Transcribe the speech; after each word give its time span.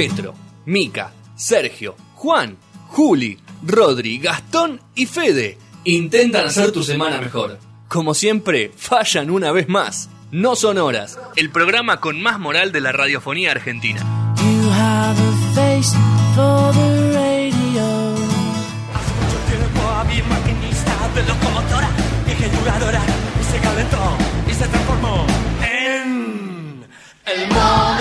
Petro, 0.00 0.34
Mica, 0.64 1.12
Sergio, 1.36 1.94
Juan, 2.14 2.56
Juli, 2.88 3.38
Rodri, 3.62 4.16
Gastón 4.16 4.80
y 4.94 5.04
Fede 5.04 5.58
intentan 5.84 6.46
hacer 6.46 6.72
tu 6.72 6.82
semana 6.82 7.20
mejor. 7.20 7.58
Como 7.86 8.14
siempre, 8.14 8.72
fallan 8.74 9.28
una 9.28 9.52
vez 9.52 9.68
más. 9.68 10.08
No 10.30 10.56
son 10.56 10.78
horas, 10.78 11.18
el 11.36 11.50
programa 11.50 12.00
con 12.00 12.18
más 12.22 12.40
moral 12.40 12.72
de 12.72 12.80
la 12.80 12.92
radiofonía 12.92 13.50
argentina. 13.50 14.00
You 14.38 14.70
have 14.70 15.20
a 15.20 15.54
face 15.54 15.94
for 16.34 16.72
the 16.72 17.12
radio. 17.12 18.14
Hace 18.94 19.12
mucho 19.20 19.38
tiempo 19.50 19.86
había 19.86 20.24
maquinista 20.24 21.10
de 21.14 21.22
locomotora 21.24 21.90
jugadora 22.58 23.02
y 23.38 23.52
se 23.52 23.60
calentó 23.60 24.16
y 24.50 24.54
se 24.54 24.66
transformó 24.66 25.26
en 25.62 26.86
el 27.26 27.48
mono 27.48 27.99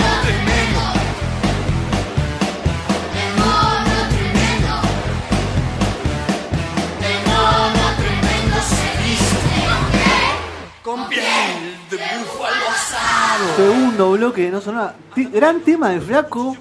Segundo 13.55 14.11
bloque, 14.13 14.49
no 14.51 14.61
sonaba. 14.61 14.93
Ti- 15.13 15.25
Gran 15.31 15.61
tema 15.61 15.89
de 15.89 16.01
flaco, 16.01 16.55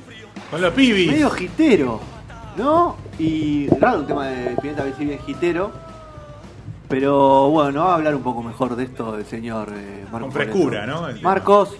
Con 0.50 0.60
los 0.60 0.73
pibis. 0.73 1.10
medio 1.10 1.30
gitero, 1.30 2.00
¿no? 2.56 2.96
Y 3.19 3.69
raro 3.80 4.00
un 4.00 4.06
tema 4.06 4.27
de 4.28 4.55
Pimienta 4.56 4.84
que 4.84 4.92
sí 4.95 5.05
bien 5.05 5.19
gitero. 5.20 5.72
Pero 6.88 7.50
bueno, 7.50 7.84
va 7.84 7.92
a 7.92 7.95
hablar 7.96 8.14
un 8.14 8.22
poco 8.22 8.42
mejor 8.42 8.74
de 8.77 8.84
esto 8.84 9.16
el 9.16 9.27
señor 9.27 9.69
eh, 9.74 10.05
Marcos. 10.10 10.20
Con 10.20 10.33
frescura. 10.33 10.86
¿no? 10.86 11.09
El- 11.09 11.20
Marcos. 11.20 11.77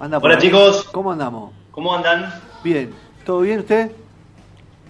Anda 0.00 0.18
por 0.20 0.30
Hola, 0.30 0.38
ahí. 0.40 0.42
chicos. 0.46 0.84
¿Cómo 0.92 1.12
andamos? 1.12 1.52
¿Cómo 1.70 1.94
andan? 1.94 2.32
Bien. 2.64 2.92
¿Todo 3.24 3.40
bien 3.40 3.60
usted? 3.60 3.90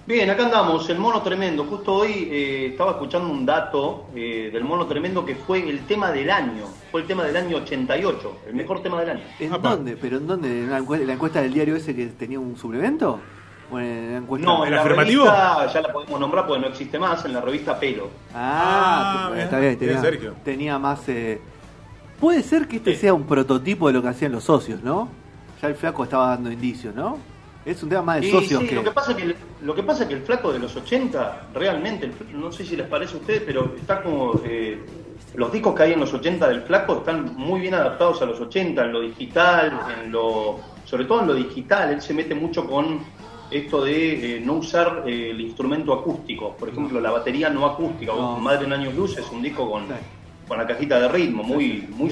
Bien, 0.07 0.31
acá 0.31 0.45
andamos, 0.45 0.89
el 0.89 0.99
mono 1.01 1.21
tremendo. 1.23 1.65
Justo 1.65 1.93
hoy 1.95 2.29
eh, 2.31 2.67
estaba 2.71 2.93
escuchando 2.93 3.29
un 3.29 3.45
dato 3.45 4.07
eh, 4.15 4.51
del 4.53 4.63
mono 4.63 4.87
tremendo 4.87 5.25
que 5.25 5.35
fue 5.35 5.69
el 5.69 5.81
tema 5.81 6.13
del 6.13 6.31
año. 6.31 6.67
Fue 6.93 7.01
el 7.01 7.09
tema 7.09 7.25
del 7.25 7.37
año 7.37 7.57
88, 7.57 8.39
el 8.47 8.55
mejor 8.55 8.83
tema 8.85 9.01
del 9.01 9.11
año. 9.11 9.21
¿En 9.41 9.53
Apa. 9.53 9.71
dónde? 9.71 9.97
¿Pero 9.97 10.19
en 10.19 10.27
dónde? 10.29 10.49
¿En 10.63 10.71
la 10.71 10.79
encuesta, 10.79 11.05
la 11.07 11.13
encuesta 11.15 11.43
del 11.43 11.53
diario 11.53 11.75
ese 11.75 11.95
que 11.97 12.07
tenía 12.07 12.39
un 12.39 12.57
suplemento? 12.57 13.19
¿O 13.69 13.81
en 13.81 14.13
la 14.13 14.19
encuesta? 14.19 14.47
No, 14.47 14.63
¿El 14.63 14.69
en 14.69 14.75
la 14.77 14.81
afirmativo? 14.83 15.25
revista, 15.25 15.67
ya 15.75 15.81
la 15.81 15.93
podemos 15.93 16.21
nombrar 16.21 16.47
porque 16.47 16.61
no 16.63 16.69
existe 16.69 17.01
más, 17.01 17.25
en 17.25 17.33
la 17.33 17.41
revista 17.41 17.81
Pelo. 17.81 18.09
Ah, 18.33 19.31
Ah, 19.33 19.41
está 19.41 19.59
bien, 19.59 19.77
bien, 19.77 19.79
bien, 19.79 19.79
tenía, 19.79 20.01
Sergio. 20.01 20.35
tenía 20.45 20.79
más... 20.79 21.09
eh, 21.09 21.41
Puede 22.21 22.43
ser 22.45 22.69
que 22.69 22.77
este 22.77 22.95
Sí. 22.95 23.01
sea 23.01 23.13
un 23.15 23.25
prototipo 23.25 23.89
de 23.89 23.93
lo 23.95 24.03
que 24.03 24.09
hacían 24.09 24.31
los 24.33 24.45
socios, 24.45 24.83
¿no? 24.85 25.09
Ya 25.61 25.67
el 25.69 25.75
flaco 25.75 26.05
estaba 26.05 26.29
dando 26.29 26.51
indicios, 26.53 26.95
¿no? 26.95 27.19
Es 27.67 27.83
un 27.83 27.89
tema 27.89 28.03
más 28.03 28.21
de 28.21 28.29
Y 28.29 28.31
socios 28.31 28.63
sí, 28.63 28.69
que... 28.69 28.75
lo 28.77 28.85
que 28.85 28.91
pasa 28.93 29.11
es 29.11 29.17
que 29.19 29.23
el- 29.25 29.37
lo 29.63 29.75
que 29.75 29.83
pasa 29.83 30.03
es 30.05 30.09
que 30.09 30.15
el 30.15 30.23
flaco 30.23 30.53
de 30.53 30.59
los 30.61 30.75
80 30.77 31.49
realmente 31.53 32.07
el 32.07 32.41
no 32.41 32.53
sé 32.53 32.65
si 32.65 32.77
les 32.77 32.87
parece 32.87 33.15
a 33.17 33.21
ustedes 33.21 33.43
pero 33.45 33.75
está 33.77 34.01
como 34.03 34.41
eh, 34.45 34.79
los 35.35 35.51
discos 35.53 35.75
que 35.75 35.83
hay 35.83 35.93
en 35.95 36.01
los 36.01 36.15
80 36.15 36.47
del 36.49 36.63
flaco 36.63 36.99
están 36.99 37.35
muy 37.37 37.61
bien 37.61 37.75
adaptados 37.75 38.23
a 38.23 38.27
los 38.27 38.41
80 38.41 38.85
en 38.85 38.93
lo 38.93 39.01
digital 39.01 39.81
en 40.05 40.13
lo 40.13 40.61
sobre 40.85 41.05
todo 41.07 41.23
en 41.23 41.27
lo 41.27 41.35
digital 41.35 41.91
él 41.93 42.01
se 42.01 42.15
mete 42.15 42.35
mucho 42.35 42.67
con 42.67 43.01
esto 43.51 43.85
de 43.85 44.37
eh, 44.37 44.41
no 44.41 44.55
usar 44.55 45.03
eh, 45.07 45.31
el 45.31 45.41
instrumento 45.41 45.93
acústico 45.93 46.55
por 46.57 46.69
ejemplo 46.69 47.01
la 47.01 47.11
batería 47.11 47.51
no 47.51 47.67
acústica 47.67 48.13
No. 48.15 48.39
Madre 48.39 48.67
en 48.67 48.73
años 48.75 48.95
luz 48.95 49.19
es 49.19 49.29
un 49.33 49.43
disco 49.43 49.69
con 49.69 49.87
Sí. 49.89 49.95
con 50.47 50.59
la 50.59 50.67
cajita 50.67 51.01
de 51.01 51.09
ritmo 51.09 51.43
muy 51.43 51.89
muy 51.91 52.09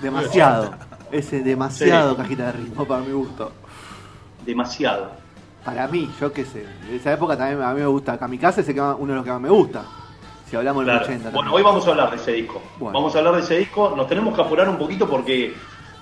Demasiado. 0.00 0.72
Ese 1.12 1.40
demasiado 1.42 2.12
Sí. 2.12 2.16
cajita 2.16 2.46
de 2.46 2.52
ritmo 2.52 2.84
para 2.86 3.02
mi 3.02 3.12
gusto. 3.12 3.52
Demasiado 4.44 5.10
Para 5.64 5.86
mí, 5.88 6.10
yo 6.20 6.32
qué 6.32 6.44
sé. 6.44 6.64
De 6.88 6.96
esa 6.96 7.12
época 7.12 7.36
también 7.36 7.62
a 7.62 7.72
mí 7.74 7.80
me 7.80 7.86
gusta. 7.86 8.18
Kamikaze 8.18 8.62
es 8.62 8.68
el 8.68 8.74
que 8.74 8.80
más- 8.80 8.96
uno 8.98 9.12
de 9.12 9.16
los 9.16 9.24
que 9.24 9.30
más 9.30 9.40
me 9.40 9.50
gusta. 9.50 9.82
Si 10.48 10.56
hablamos 10.56 10.84
del 10.86 10.94
Claro. 10.96 11.06
80. 11.06 11.30
Bueno, 11.30 11.52
hoy 11.52 11.62
vamos 11.62 11.86
a 11.86 11.90
hablar 11.90 12.10
de 12.10 12.16
ese 12.16 12.32
disco. 12.32 12.62
Bueno. 12.78 12.98
Vamos 12.98 13.14
a 13.14 13.18
hablar 13.18 13.34
de 13.36 13.40
ese 13.42 13.58
disco. 13.58 13.92
Nos 13.96 14.08
tenemos 14.08 14.34
que 14.34 14.40
apurar 14.40 14.68
un 14.68 14.78
poquito 14.78 15.06
porque 15.08 15.54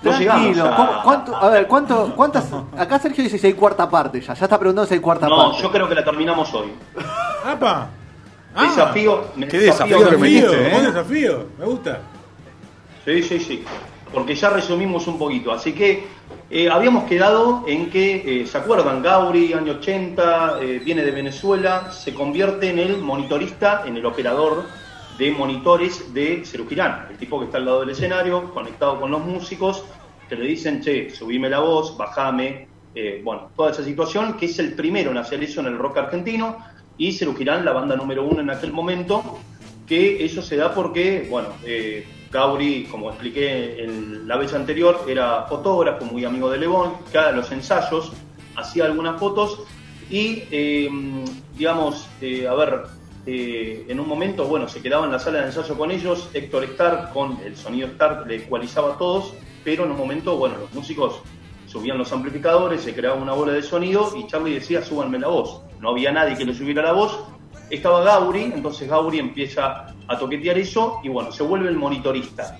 no 0.03 0.11
Tranquilo, 0.11 0.53
llegamos 0.53 0.77
¿cómo- 0.77 0.93
a... 0.93 1.03
cuánto- 1.03 1.37
a 1.37 1.49
ver, 1.51 1.67
¿cuánto, 1.67 2.13
¿cuántas? 2.15 2.49
Acá 2.79 2.99
Sergio 3.01 3.25
dice 3.25 3.37
si 3.37 3.47
hay 3.49 3.55
cuarta 3.55 3.91
parte 3.91 4.21
ya. 4.21 4.33
Ya 4.35 4.45
está 4.45 4.59
preguntando 4.59 4.87
si 4.87 4.95
hay 4.95 5.01
cuarta 5.01 5.29
No, 5.29 5.37
parte. 5.37 5.61
yo 5.63 5.71
creo 5.73 5.89
que 5.89 5.95
la 5.97 6.05
terminamos 6.05 6.55
hoy. 6.55 6.69
¡Apa! 7.45 7.89
Ah, 8.55 8.63
Desafío. 8.63 9.25
qué 9.51 9.59
desafío 9.59 9.99
que 10.05 10.11
me 10.13 10.17
metiste, 10.19 10.77
¿eh? 10.77 10.81
desafío. 10.83 11.47
Me 11.59 11.65
gusta. 11.67 11.99
Sí, 13.05 13.23
sí, 13.23 13.39
sí. 13.41 13.65
Porque 14.13 14.35
ya 14.35 14.51
resumimos 14.51 15.07
un 15.09 15.19
poquito. 15.19 15.53
Así 15.53 15.73
que 15.75 16.07
eh, 16.51 16.71
habíamos 16.71 17.05
quedado 17.05 17.65
en 17.67 17.91
que, 17.91 18.41
eh, 18.43 18.47
¿se 18.47 18.57
acuerdan? 18.57 19.03
Gauri, 19.03 19.53
año 19.53 19.73
80, 19.75 20.59
eh, 20.63 20.81
viene 20.83 21.05
de 21.05 21.11
Venezuela, 21.11 21.93
se 21.93 22.15
convierte 22.15 22.71
en 22.71 22.79
el 22.79 22.99
monitorista, 22.99 23.83
en 23.87 23.99
el 23.99 24.07
operador 24.07 24.65
de 25.19 25.31
monitores 25.31 26.15
de 26.15 26.47
Cerugirán, 26.47 27.09
el 27.11 27.19
tipo 27.19 27.39
que 27.39 27.47
está 27.47 27.59
al 27.59 27.67
lado 27.67 27.81
del 27.81 27.91
escenario, 27.91 28.51
conectado 28.55 28.99
con 28.99 29.11
los 29.11 29.21
músicos, 29.21 29.85
que 30.27 30.37
le 30.37 30.47
dicen, 30.47 30.81
che, 30.81 31.11
subime 31.11 31.51
la 31.51 31.61
voz, 31.61 31.97
bajame, 31.99 32.69
bueno, 33.23 33.51
toda 33.55 33.71
esa 33.71 33.85
situación, 33.85 34.37
que 34.37 34.47
es 34.47 34.59
el 34.59 34.75
primero 34.75 35.13
en 35.13 35.19
hacer 35.19 35.43
eso 35.43 35.61
en 35.61 35.67
el 35.67 35.79
rock 35.79 35.99
argentino, 35.99 36.59
y 36.97 37.13
Cerugirán, 37.13 37.65
la 37.65 37.73
banda 37.73 37.95
número 37.95 38.25
uno 38.25 38.41
en 38.41 38.51
aquel 38.51 38.73
momento, 38.73 39.39
que 39.87 40.25
eso 40.25 40.43
se 40.43 40.57
da 40.57 40.75
porque, 40.75 41.27
bueno, 41.31 41.49
Gauri, 42.31 42.85
como 42.91 43.11
expliqué 43.11 43.85
en 43.85 44.29
la 44.29 44.37
vez 44.37 44.53
anterior, 44.53 45.05
era 45.09 45.45
fotógrafo, 45.45 46.05
muy 46.05 46.25
amigo 46.25 46.51
de 46.51 46.59
Lebón, 46.59 46.95
cada 47.13 47.33
los 47.33 47.51
ensayos 47.53 48.13
hacía 48.57 48.85
algunas 48.85 49.19
fotos 49.19 49.61
y, 50.11 50.43
eh, 50.51 50.89
digamos, 51.57 52.09
eh, 52.21 52.47
a 52.47 52.55
ver, 52.55 52.83
eh, 53.27 53.85
en 53.89 54.01
un 54.01 54.09
momento, 54.09 54.45
bueno, 54.47 54.69
se 54.69 54.81
quedaba 54.81 55.07
en 55.07 55.13
la 55.13 55.19
sala 55.19 55.41
de 55.41 55.47
ensayo 55.47 55.77
con 55.77 55.91
ellos, 55.91 56.31
Héctor 56.33 56.65
Stark 56.65 57.13
con 57.13 57.39
el 57.45 57.57
sonido 57.57 57.89
Stark 57.89 58.27
le 58.27 58.37
ecualizaba 58.37 58.95
a 58.95 58.99
todos, 58.99 59.35
pero 59.65 59.85
en 59.85 59.91
un 59.91 59.99
momento, 59.99 60.37
bueno, 60.37 60.57
los 60.59 60.73
músicos 60.73 61.21
subían 61.67 61.99
los 61.99 62.13
amplificadores, 62.13 62.83
se 62.83 62.95
creaba 62.95 63.17
una 63.17 63.35
bola 63.35 63.53
de 63.53 63.63
sonido 63.63 64.13
y 64.17 64.27
Charlie 64.27 64.55
decía, 64.55 64.83
súbanme 64.83 65.19
la 65.19 65.29
voz. 65.29 65.61
No 65.81 65.91
había 65.91 66.11
nadie 66.11 66.37
que 66.37 66.45
le 66.45 66.55
subiera 66.55 66.83
la 66.83 66.93
voz, 66.93 67.19
estaba 67.71 68.03
Gauri, 68.03 68.45
entonces 68.55 68.89
Gauri 68.89 69.19
empieza 69.19 69.95
a 70.07 70.19
toquetear 70.19 70.59
eso 70.59 71.01
y 71.03 71.09
bueno, 71.09 71.31
se 71.33 71.43
vuelve 71.43 71.69
el 71.69 71.77
monitorista. 71.77 72.57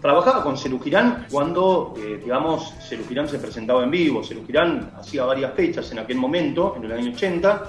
Trabajaba 0.00 0.42
con 0.42 0.56
Cerugirán 0.56 1.26
cuando, 1.30 1.94
eh, 1.96 2.20
digamos, 2.22 2.74
Cerugirán 2.88 3.28
se 3.28 3.38
presentaba 3.38 3.82
en 3.82 3.90
vivo. 3.90 4.22
Cerugirán 4.22 4.92
hacía 4.98 5.24
varias 5.24 5.54
fechas 5.54 5.90
en 5.90 5.98
aquel 5.98 6.18
momento, 6.18 6.74
en 6.76 6.84
el 6.84 6.92
año 6.92 7.12
80. 7.12 7.62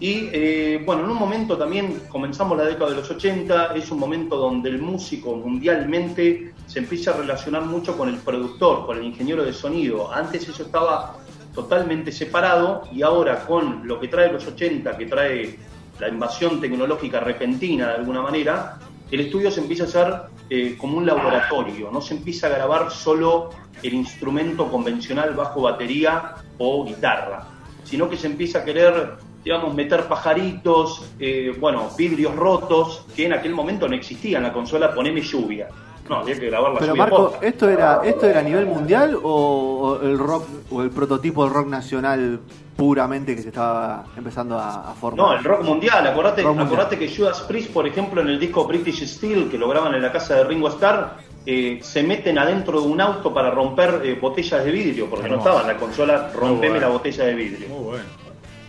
Y 0.00 0.28
eh, 0.32 0.82
bueno, 0.84 1.04
en 1.04 1.10
un 1.10 1.16
momento 1.16 1.56
también 1.56 2.02
comenzamos 2.08 2.58
la 2.58 2.64
década 2.64 2.90
de 2.90 2.96
los 2.96 3.08
80, 3.08 3.76
es 3.76 3.88
un 3.92 4.00
momento 4.00 4.36
donde 4.36 4.68
el 4.68 4.82
músico 4.82 5.36
mundialmente 5.36 6.52
se 6.66 6.80
empieza 6.80 7.12
a 7.12 7.18
relacionar 7.18 7.62
mucho 7.62 7.96
con 7.96 8.08
el 8.08 8.16
productor, 8.16 8.84
con 8.84 8.98
el 8.98 9.04
ingeniero 9.04 9.44
de 9.44 9.52
sonido. 9.52 10.12
Antes 10.12 10.48
eso 10.48 10.64
estaba 10.64 11.18
totalmente 11.54 12.10
separado 12.10 12.82
y 12.92 13.02
ahora 13.02 13.46
con 13.46 13.86
lo 13.86 14.00
que 14.00 14.08
trae 14.08 14.32
los 14.32 14.44
80, 14.44 14.96
que 14.96 15.06
trae 15.06 15.56
la 16.02 16.08
invasión 16.08 16.60
tecnológica 16.60 17.20
repentina 17.20 17.90
de 17.90 17.94
alguna 17.94 18.22
manera, 18.22 18.76
el 19.08 19.20
estudio 19.20 19.52
se 19.52 19.60
empieza 19.60 19.84
a 19.84 19.86
hacer 19.86 20.14
eh, 20.50 20.74
como 20.76 20.98
un 20.98 21.06
laboratorio, 21.06 21.92
no 21.92 22.00
se 22.00 22.14
empieza 22.14 22.48
a 22.48 22.50
grabar 22.50 22.90
solo 22.90 23.50
el 23.84 23.94
instrumento 23.94 24.68
convencional 24.68 25.32
bajo 25.34 25.62
batería 25.62 26.34
o 26.58 26.84
guitarra, 26.84 27.46
sino 27.84 28.10
que 28.10 28.16
se 28.16 28.26
empieza 28.26 28.58
a 28.58 28.64
querer, 28.64 29.12
digamos, 29.44 29.72
meter 29.76 30.08
pajaritos, 30.08 31.08
eh, 31.20 31.54
bueno, 31.60 31.88
vidrios 31.96 32.34
rotos, 32.34 33.06
que 33.14 33.26
en 33.26 33.34
aquel 33.34 33.54
momento 33.54 33.86
no 33.86 33.94
existían, 33.94 34.42
la 34.42 34.52
consola 34.52 34.92
poneme 34.92 35.20
lluvia. 35.20 35.68
No, 36.08 36.16
había 36.16 36.38
que 36.38 36.46
grabar 36.46 36.72
la 36.72 36.78
Pero 36.80 36.96
Marco, 36.96 37.30
posta. 37.30 37.46
¿esto 37.46 37.68
era, 37.68 38.00
¿esto 38.04 38.26
era 38.26 38.40
a 38.40 38.42
nivel 38.42 38.66
mundial 38.66 39.16
o, 39.22 39.98
o 40.00 40.02
el 40.02 40.18
rock 40.18 40.44
o 40.70 40.82
el 40.82 40.90
prototipo 40.90 41.44
del 41.44 41.54
rock 41.54 41.68
nacional 41.68 42.40
puramente 42.76 43.36
que 43.36 43.42
se 43.42 43.48
estaba 43.48 44.04
empezando 44.16 44.58
a, 44.58 44.90
a 44.90 44.94
formar? 44.94 45.26
No, 45.26 45.32
el 45.38 45.44
rock 45.44 45.62
mundial. 45.62 46.06
Acordate, 46.06 46.42
Rock 46.42 46.56
mundial. 46.56 46.66
acordate 46.66 46.98
que 46.98 47.14
Judas 47.14 47.40
Priest, 47.42 47.70
por 47.72 47.86
ejemplo, 47.86 48.20
en 48.20 48.28
el 48.28 48.40
disco 48.40 48.66
British 48.66 49.06
Steel, 49.06 49.48
que 49.50 49.58
lo 49.58 49.68
graban 49.68 49.94
en 49.94 50.02
la 50.02 50.10
casa 50.10 50.34
de 50.36 50.44
Ringo 50.44 50.68
Starr, 50.68 51.18
eh, 51.46 51.78
se 51.82 52.02
meten 52.02 52.38
adentro 52.38 52.80
de 52.80 52.88
un 52.88 53.00
auto 53.00 53.32
para 53.32 53.50
romper 53.50 54.00
eh, 54.04 54.18
botellas 54.20 54.64
de 54.64 54.70
vidrio, 54.70 55.08
porque 55.08 55.26
Hermoso. 55.26 55.44
no 55.44 55.50
estaba 55.56 55.70
en 55.70 55.74
la 55.76 55.80
consola, 55.80 56.30
rompeme 56.34 56.68
bueno. 56.70 56.80
la 56.86 56.88
botella 56.92 57.24
de 57.24 57.34
vidrio. 57.34 57.68
Muy 57.68 57.84
bueno. 57.84 58.04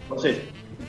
Entonces, 0.03 0.37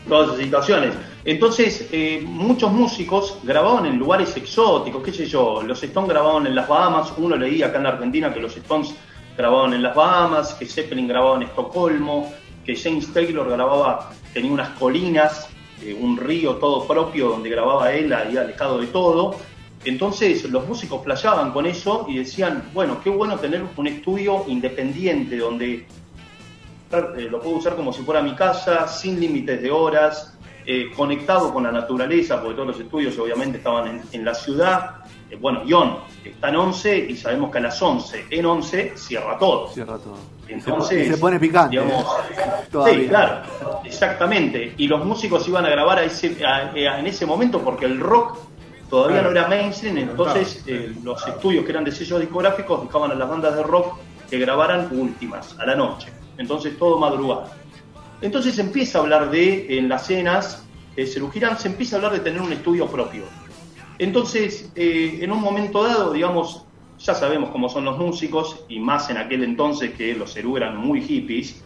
todas 0.08 0.28
esas 0.28 0.40
situaciones. 0.44 0.94
Entonces, 1.24 1.88
eh, 1.92 2.22
muchos 2.24 2.70
músicos 2.72 3.38
grababan 3.42 3.86
en 3.86 3.96
lugares 3.98 4.36
exóticos, 4.36 5.02
qué 5.02 5.12
sé 5.12 5.26
yo, 5.26 5.62
los 5.62 5.82
Stones 5.82 6.10
grababan 6.10 6.46
en 6.46 6.54
las 6.54 6.68
Bahamas, 6.68 7.12
uno 7.16 7.36
leía 7.36 7.66
acá 7.66 7.78
en 7.78 7.84
la 7.84 7.88
Argentina 7.90 8.32
que 8.32 8.40
los 8.40 8.56
Stones 8.56 8.94
grababan 9.36 9.72
en 9.72 9.82
las 9.82 9.94
Bahamas, 9.94 10.54
que 10.54 10.66
Zeppelin 10.66 11.08
grababa 11.08 11.36
en 11.36 11.44
Estocolmo, 11.44 12.32
que 12.64 12.76
James 12.76 13.12
Taylor 13.12 13.48
grababa, 13.48 14.12
tenía 14.32 14.52
unas 14.52 14.70
colinas, 14.70 15.48
eh, 15.82 15.96
un 15.98 16.16
río 16.16 16.56
todo 16.56 16.86
propio 16.86 17.30
donde 17.30 17.50
grababa 17.50 17.92
él 17.92 18.12
ahí 18.12 18.36
alejado 18.36 18.78
de 18.78 18.86
todo. 18.88 19.36
Entonces 19.84 20.44
los 20.50 20.66
músicos 20.66 21.02
playaban 21.02 21.52
con 21.52 21.66
eso 21.66 22.06
y 22.08 22.16
decían, 22.16 22.70
bueno, 22.72 23.00
qué 23.02 23.10
bueno 23.10 23.38
tener 23.38 23.62
un 23.76 23.86
estudio 23.86 24.44
independiente 24.46 25.36
donde 25.36 25.86
eh, 27.16 27.28
lo 27.30 27.40
puedo 27.40 27.56
usar 27.56 27.76
como 27.76 27.92
si 27.92 28.02
fuera 28.02 28.22
mi 28.22 28.34
casa, 28.34 28.86
sin 28.88 29.18
límites 29.20 29.60
de 29.62 29.70
horas, 29.70 30.36
eh, 30.66 30.86
conectado 30.96 31.52
con 31.52 31.62
la 31.64 31.72
naturaleza, 31.72 32.40
porque 32.40 32.54
todos 32.54 32.68
los 32.68 32.80
estudios 32.80 33.18
obviamente 33.18 33.58
estaban 33.58 33.86
en, 33.88 34.02
en 34.12 34.24
la 34.24 34.34
ciudad. 34.34 34.96
Eh, 35.30 35.36
bueno, 35.36 35.62
Ion 35.64 35.98
está 36.24 36.48
en 36.48 36.56
11 36.56 36.98
y 37.10 37.16
sabemos 37.16 37.50
que 37.50 37.58
a 37.58 37.62
las 37.62 37.80
11, 37.82 38.26
en 38.30 38.46
11, 38.46 38.92
cierra 38.96 39.36
todo. 39.38 39.68
Cierra 39.68 39.98
todo. 39.98 40.16
Entonces, 40.48 41.06
Y 41.06 41.10
se 41.10 41.18
pone 41.18 41.38
picante. 41.40 41.70
digamos, 41.80 42.06
Todavía. 42.70 43.00
Sí, 43.00 43.08
claro, 43.08 43.42
exactamente. 43.84 44.74
Y 44.76 44.88
los 44.88 45.04
músicos 45.04 45.46
iban 45.48 45.64
a 45.66 45.70
grabar 45.70 45.98
a 45.98 46.04
ese, 46.04 46.36
a- 46.44 46.70
a- 46.72 46.98
en 46.98 47.06
ese 47.06 47.24
momento 47.26 47.60
porque 47.60 47.86
el 47.86 48.00
rock 48.00 48.38
todavía 48.90 49.20
Claro. 49.20 49.32
no 49.34 49.38
era 49.40 49.48
mainstream, 49.48 49.98
entonces 49.98 50.62
eh, 50.66 50.94
los 51.02 51.26
estudios 51.26 51.64
que 51.64 51.70
eran 51.72 51.84
de 51.84 51.92
sellos 51.92 52.20
discográficos 52.20 52.82
dejaban 52.86 53.10
a 53.10 53.14
las 53.14 53.28
bandas 53.28 53.56
de 53.56 53.62
rock 53.62 53.96
que 54.30 54.38
grabaran 54.38 54.88
últimas, 54.92 55.58
a 55.58 55.66
la 55.66 55.74
noche. 55.74 56.08
Entonces 56.38 56.78
todo 56.78 56.98
madrugada. 56.98 57.52
Entonces 58.20 58.58
empieza 58.58 58.98
a 58.98 59.02
hablar 59.02 59.30
de, 59.30 59.78
en 59.78 59.88
las 59.88 60.06
cenas, 60.06 60.64
de 60.96 61.06
Cerú 61.06 61.30
Girán, 61.30 61.58
se 61.58 61.68
empieza 61.68 61.96
a 61.96 61.98
hablar 61.98 62.12
de 62.12 62.20
tener 62.20 62.40
un 62.40 62.52
estudio 62.52 62.86
propio. 62.86 63.24
Entonces, 63.98 64.72
eh, 64.74 65.18
en 65.20 65.30
un 65.30 65.40
momento 65.40 65.84
dado, 65.84 66.12
digamos, 66.12 66.64
ya 66.98 67.14
sabemos 67.14 67.50
cómo 67.50 67.68
son 67.68 67.84
los 67.84 67.98
músicos, 67.98 68.64
y 68.68 68.78
más 68.80 69.10
en 69.10 69.18
aquel 69.18 69.44
entonces 69.44 69.92
que 69.94 70.14
los 70.14 70.32
Cerú 70.32 70.56
eran 70.56 70.76
muy 70.76 71.02
hippies, 71.02 71.62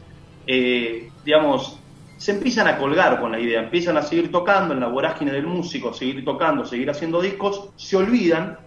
eh, 0.46 1.10
digamos, 1.24 1.78
se 2.16 2.32
empiezan 2.32 2.66
a 2.66 2.78
colgar 2.78 3.20
con 3.20 3.30
la 3.30 3.38
idea, 3.38 3.62
empiezan 3.62 3.96
a 3.96 4.02
seguir 4.02 4.32
tocando 4.32 4.74
en 4.74 4.80
la 4.80 4.88
vorágine 4.88 5.30
del 5.30 5.46
músico, 5.46 5.94
seguir 5.94 6.24
tocando, 6.24 6.64
seguir 6.64 6.90
haciendo 6.90 7.20
discos, 7.20 7.68
se 7.76 7.96
olvidan, 7.96 8.58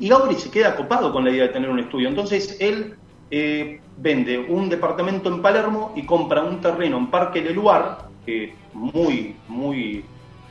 y 0.00 0.08
Gauri 0.08 0.34
se 0.36 0.50
queda 0.50 0.74
copado 0.74 1.12
con 1.12 1.24
la 1.24 1.30
idea 1.30 1.44
de 1.44 1.50
tener 1.50 1.68
un 1.68 1.78
estudio. 1.78 2.08
Entonces 2.08 2.56
él 2.58 2.96
eh, 3.30 3.80
vende 3.96 4.38
un 4.38 4.68
departamento 4.68 5.28
en 5.28 5.40
Palermo 5.42 5.92
y 5.96 6.04
compra 6.04 6.42
un 6.42 6.60
terreno 6.60 6.96
en 6.98 7.06
Parque 7.08 7.40
Leluar, 7.40 7.98
que 8.24 8.54
muy, 8.72 9.36
muy, 9.48 10.04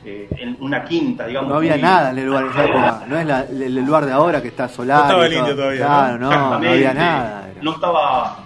eh, 0.04 0.28
en 0.38 0.56
una 0.60 0.84
quinta, 0.84 1.26
digamos. 1.26 1.50
No 1.50 1.56
había 1.56 1.72
muy- 1.74 1.82
nada 1.82 2.10
en 2.10 2.18
el 2.18 2.26
lugar 2.26 2.44
de 2.44 2.50
esa 2.50 2.64
época. 2.64 3.02
No 3.08 3.18
es 3.18 3.26
la- 3.26 3.40
el, 3.42 3.62
el 3.62 3.84
lugar 3.84 4.06
de 4.06 4.12
ahora 4.12 4.40
que 4.42 4.48
está 4.48 4.68
solar. 4.68 4.98
No 4.98 5.04
estaba 5.04 5.26
el 5.26 5.32
indio 5.32 5.56
todavía, 5.56 5.86
Claro, 5.86 6.18
¿no? 6.18 6.18
no, 6.18 6.30
no, 6.30 6.34
Exactamente. 6.34 6.68
había 6.74 6.94
nada. 6.94 7.48
era. 7.52 7.62
No 7.62 7.72
estaba, 7.72 8.36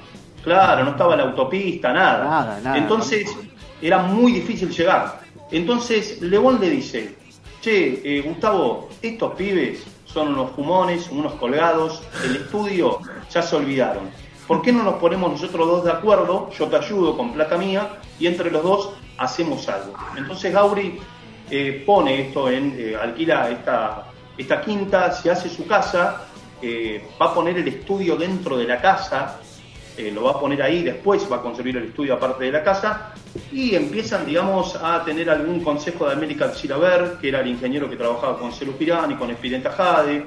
claro, 0.43 0.85
no 0.85 0.91
estaba 0.91 1.17
la 1.17 1.23
autopista, 1.25 1.93
nada. 1.93 2.25
Nada, 2.25 2.61
nada. 2.63 2.79
Entonces 2.79 3.37
era 3.81 3.99
muy 3.99 4.33
difícil 4.33 4.71
llegar. 4.71 5.21
Entonces 5.51 6.21
Lebón 6.23 6.61
le 6.61 6.71
dice, 6.71 7.15
che, 7.61 8.01
eh, 8.05 8.21
Gustavo, 8.23 8.89
estos 9.01 9.35
pibes 9.35 9.85
son 10.05 10.29
unos 10.29 10.51
fumones, 10.53 11.09
unos 11.11 11.33
colgados, 11.35 12.03
el 12.25 12.37
estudio 12.37 12.99
ya 13.31 13.43
se 13.43 13.57
olvidaron. 13.57 14.05
¿Por 14.47 14.63
qué 14.63 14.73
no 14.73 14.85
nos 14.85 14.95
ponemos 14.95 15.33
nosotros 15.33 15.67
dos 15.67 15.85
de 15.85 15.91
acuerdo? 15.91 16.51
Yo 16.57 16.69
te 16.69 16.77
ayudo 16.77 17.17
con 17.17 17.33
plata 17.33 17.59
mía 17.59 17.99
y 18.19 18.29
entre 18.29 18.51
los 18.51 18.63
dos 18.63 18.91
hacemos 19.19 19.69
algo. 19.69 19.95
Entonces 20.17 20.53
Gauri 20.53 21.01
eh, 21.51 21.83
pone 21.85 22.29
esto 22.29 22.49
en, 22.49 22.75
eh, 22.79 22.97
alquila 22.97 23.51
esta, 23.51 24.07
esta 24.39 24.61
quinta, 24.61 25.11
se 25.13 25.31
hace 25.31 25.49
su 25.49 25.67
casa, 25.67 26.27
eh, 26.63 27.09
va 27.21 27.27
a 27.27 27.35
poner 27.35 27.59
el 27.59 27.67
estudio 27.67 28.17
dentro 28.17 28.57
de 28.57 28.65
la 28.65 28.81
casa, 28.81 29.41
lo 30.13 30.25
va 30.25 30.33
a 30.33 30.39
poner 30.39 30.61
ahí, 30.61 30.83
después 30.83 31.27
va 31.33 31.37
a 31.37 31.41
construir 31.41 31.79
el 31.79 31.85
estudio 31.85 32.13
aparte 32.13 32.45
de 32.45 32.53
la 32.53 32.63
casa, 32.63 33.15
y 33.51 33.75
empiezan, 33.75 34.27
digamos, 34.27 34.77
a 34.77 35.03
tener 35.03 35.31
algún 35.31 35.65
consejo 35.65 36.07
de 36.07 36.13
América 36.13 36.53
Chilaver, 36.53 37.17
que 37.19 37.29
era 37.29 37.41
el 37.41 37.47
ingeniero 37.47 37.89
que 37.89 37.97
trabajaba 37.97 38.39
con 38.39 38.53
Celu 38.53 38.73
Pirani, 38.73 39.15
con 39.15 39.31
Espirenta 39.31 39.71
Jade, 39.71 40.27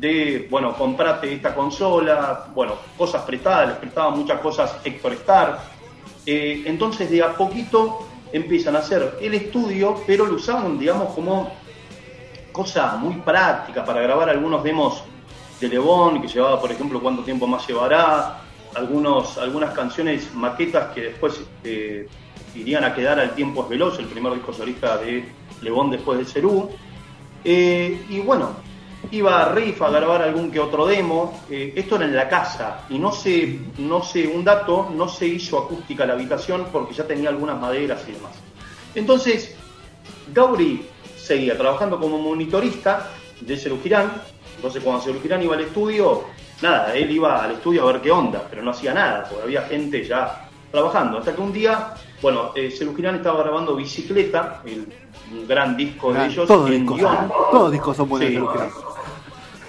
de, 0.00 0.46
bueno, 0.50 0.74
comprate 0.74 1.32
esta 1.32 1.54
consola, 1.54 2.46
bueno, 2.54 2.74
cosas 2.96 3.22
prestadas, 3.22 3.68
les 3.68 3.76
prestaban 3.78 4.18
muchas 4.18 4.40
cosas 4.40 4.76
Héctor 4.84 5.12
Star. 5.12 5.60
Eh, 6.26 6.62
entonces, 6.66 7.10
de 7.10 7.22
a 7.22 7.34
poquito 7.34 8.06
empiezan 8.32 8.76
a 8.76 8.80
hacer 8.80 9.18
el 9.20 9.34
estudio, 9.34 10.02
pero 10.06 10.26
lo 10.26 10.34
usaban, 10.34 10.78
digamos, 10.78 11.14
como 11.14 11.52
cosa 12.52 12.96
muy 12.96 13.16
práctica 13.16 13.84
para 13.84 14.00
grabar 14.00 14.28
algunos 14.28 14.62
demos 14.62 15.02
de 15.60 15.68
Lebón, 15.68 16.20
que 16.20 16.28
llevaba, 16.28 16.60
por 16.60 16.70
ejemplo, 16.70 17.00
cuánto 17.00 17.22
tiempo 17.22 17.46
más 17.46 17.66
llevará, 17.66 18.40
algunos, 18.74 19.38
algunas 19.38 19.72
canciones, 19.72 20.34
maquetas 20.34 20.92
que 20.92 21.00
después 21.02 21.40
eh, 21.62 22.08
irían 22.54 22.84
a 22.84 22.94
quedar 22.94 23.20
al 23.20 23.34
tiempo 23.34 23.62
es 23.62 23.68
veloz, 23.68 23.98
el 23.98 24.06
primer 24.06 24.34
disco 24.34 24.52
solista 24.52 24.98
de 24.98 25.24
Lebón 25.62 25.90
después 25.90 26.18
de 26.18 26.24
Cerú. 26.24 26.70
Eh, 27.44 28.04
y 28.08 28.20
bueno, 28.20 28.50
iba 29.10 29.42
a 29.42 29.52
Riff 29.52 29.82
a 29.82 29.90
grabar 29.90 30.22
algún 30.22 30.50
que 30.50 30.60
otro 30.60 30.86
demo. 30.86 31.42
eh, 31.50 31.72
esto 31.76 31.96
era 31.96 32.04
en 32.04 32.16
la 32.16 32.28
casa 32.28 32.84
y 32.90 32.98
no 32.98 33.12
sé, 33.12 33.58
no 33.78 34.02
sé, 34.02 34.26
un 34.26 34.44
dato, 34.44 34.90
no 34.94 35.08
se 35.08 35.26
hizo 35.26 35.58
acústica 35.58 36.06
la 36.06 36.14
habitación 36.14 36.66
porque 36.72 36.94
ya 36.94 37.04
tenía 37.04 37.28
algunas 37.28 37.60
maderas 37.60 38.02
y 38.08 38.12
demás. 38.12 38.32
Entonces, 38.94 39.56
Gauri 40.32 40.86
seguía 41.16 41.56
trabajando 41.56 41.98
como 41.98 42.18
monitorista 42.18 43.10
de 43.40 43.56
Cerú 43.56 43.80
Girán. 43.82 44.12
Entonces, 44.56 44.82
cuando 44.82 45.02
Cerú 45.02 45.20
Girán 45.20 45.42
iba 45.42 45.54
al 45.54 45.62
estudio, 45.62 46.24
nada, 46.62 46.94
él 46.94 47.10
iba 47.10 47.42
al 47.42 47.52
estudio 47.52 47.82
a 47.82 47.92
ver 47.92 48.00
qué 48.00 48.10
onda, 48.10 48.46
pero 48.48 48.62
no 48.62 48.70
hacía 48.70 48.94
nada, 48.94 49.24
porque 49.28 49.44
había 49.44 49.62
gente 49.62 50.04
ya 50.04 50.48
trabajando. 50.70 51.18
Hasta 51.18 51.34
que 51.34 51.40
un 51.40 51.52
día, 51.52 51.94
bueno, 52.20 52.52
eh, 52.54 52.68
estaba 52.68 53.42
grabando 53.42 53.76
Bicicleta, 53.76 54.62
el, 54.64 54.86
un 55.32 55.46
gran 55.46 55.76
disco 55.76 56.12
de 56.12 56.26
ellos, 56.26 56.46
todos, 56.46 56.70
discos, 56.70 57.00
todos 57.50 57.72
discos 57.72 57.96
son 57.96 58.08
buenos 58.08 58.30
Sí. 58.30 58.93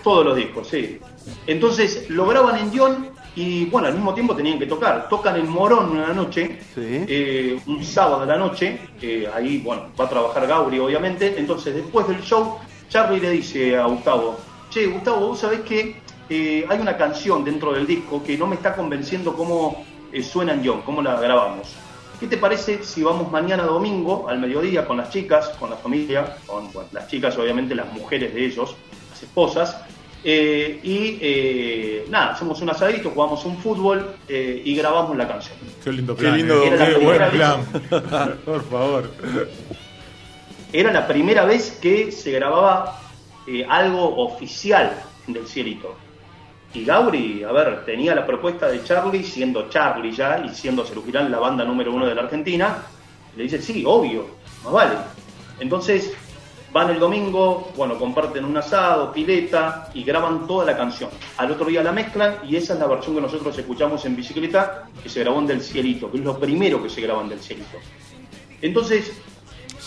Todos 0.06 0.24
los 0.24 0.36
discos, 0.36 0.68
sí. 0.68 1.00
Entonces 1.48 2.07
lo 2.12 2.28
graban 2.28 2.60
en 2.60 2.72
guion 2.72 3.10
y 3.36 3.66
bueno, 3.66 3.88
al 3.88 3.96
mismo 3.96 4.13
tiempo 4.13 4.36
tenían 4.36 4.60
que 4.60 4.68
tocar. 4.68 5.10
Tocan 5.10 5.36
en 5.36 5.50
Morón 5.50 5.90
una 5.90 6.13
noche, 6.13 6.60
Sí. 6.75 7.04
eh, 7.07 7.60
un 7.66 7.84
sábado 7.84 8.22
de 8.22 8.28
la 8.28 8.38
noche, 8.38 8.80
eh, 9.02 9.28
ahí 9.34 9.57
bueno, 9.57 9.88
va 10.00 10.06
a 10.06 10.10
trabajar 10.10 10.46
Gauri 10.46 10.78
obviamente. 10.78 11.34
Entonces 11.40 11.74
después 11.74 12.07
del 12.07 12.22
show, 12.22 12.60
Charlie 12.88 13.19
le 13.19 13.31
dice 13.31 13.75
a 13.78 13.88
Gustavo, 13.88 14.38
che, 14.69 14.86
Gustavo, 14.86 15.30
vos 15.30 15.40
sabés 15.40 15.62
que 15.62 15.96
eh, 16.30 16.66
hay 16.69 16.80
una 16.80 16.96
canción 16.98 17.44
dentro 17.44 17.74
del 17.74 17.88
disco 17.88 18.22
que 18.24 18.38
no 18.38 18.46
me 18.46 18.56
está 18.57 18.75
convenciendo 18.75 19.34
cómo 19.34 19.84
eh, 20.13 20.22
suena 20.22 20.54
en 20.54 20.62
guion, 20.62 20.81
cómo 20.84 21.02
la 21.02 21.19
grabamos. 21.19 21.74
¿Qué 22.19 22.28
te 22.28 22.38
parece 22.38 22.84
si 22.84 23.02
vamos 23.02 23.31
mañana 23.31 23.63
domingo 23.63 24.30
al 24.30 24.38
mediodía 24.40 24.86
con 24.86 24.98
las 24.98 25.10
chicas, 25.10 25.50
con 25.60 25.72
la 25.72 25.78
familia, 25.78 26.38
con 26.46 26.72
bueno, 26.72 26.90
las 26.94 27.07
chicas 27.07 27.36
obviamente 27.40 27.74
las 27.74 27.92
mujeres 27.92 28.34
de 28.36 28.46
ellos, 28.46 28.75
las 29.12 29.24
esposas, 29.24 29.81
eh, 30.27 30.80
y 30.83 31.19
eh, 31.22 32.06
nada, 32.09 32.31
hacemos 32.33 32.59
un 32.61 32.69
asadito, 32.71 33.11
jugamos 33.11 33.45
un 33.45 33.57
fútbol 33.59 34.16
eh, 34.28 34.59
y 34.66 34.76
grabamos 34.76 35.16
la 35.16 35.28
canción. 35.28 35.56
Qué 35.83 35.92
lindo 35.92 36.16
Qué 36.16 36.23
plan. 36.23 36.38
lindo- 36.38 36.64
eh. 36.64 36.68
Era 36.68 36.78
la 36.78 36.85
Qué 36.90 37.06
buen 37.06 37.30
plan. 37.30 38.38
Por 38.45 38.64
favor. 38.69 39.11
Era 40.73 40.92
la 40.92 41.07
primera 41.07 41.45
vez 41.45 41.78
que 41.81 42.11
se 42.11 42.31
grababa 42.31 43.00
eh, 43.47 43.66
algo 43.69 44.18
oficial 44.18 44.92
del 45.28 45.47
cielito. 45.47 45.95
Y 46.73 46.83
Gauri, 46.83 47.44
a 47.44 47.52
ver, 47.54 47.85
tenía 47.85 48.14
la 48.16 48.26
propuesta 48.26 48.68
de 48.68 48.83
Charlie, 48.83 49.23
siendo 49.23 49.69
Charlie 49.69 50.11
ya 50.11 50.44
y 50.45 50.50
siendo 50.54 50.83
Cerugirán 50.83 51.31
la 51.31 51.40
banda 51.40 51.64
número 51.64 51.94
uno 51.94 52.06
de 52.06 52.16
la 52.16 52.23
Argentina, 52.23 52.80
le 53.38 53.44
dice, 53.44 53.61
sí, 53.61 53.83
obvio, 53.85 54.28
más 54.64 54.73
vale. 54.73 54.95
Entonces 55.59 56.11
van 56.76 56.90
el 56.90 57.00
domingo, 57.00 57.72
bueno, 57.78 57.98
comparten 57.98 58.44
un 58.44 58.58
asado, 58.58 59.14
pileta 59.14 59.90
y 59.94 60.04
graban 60.04 60.46
toda 60.46 60.66
la 60.66 60.76
canción. 60.76 61.10
Al 61.38 61.50
otro 61.52 61.68
día 61.68 61.82
la 61.82 61.94
mezclan 61.94 62.40
y 62.46 62.58
esa 62.58 62.74
es 62.74 62.80
la 62.82 62.88
versión 62.88 63.16
que 63.16 63.22
nosotros 63.22 63.58
escuchamos 63.58 64.04
en 64.04 64.14
bicicleta, 64.14 64.90
que 65.02 65.08
se 65.08 65.22
grabó 65.22 65.40
en 65.40 65.48
Del 65.48 65.62
Cielito, 65.62 66.12
que 66.12 66.18
es 66.18 66.24
lo 66.26 66.38
primero 66.38 66.84
que 66.84 66.90
se 66.90 67.00
graba 67.00 67.22
en 67.22 67.30
Del 67.30 67.40
Cielito. 67.40 67.78
Entonces, 68.62 69.14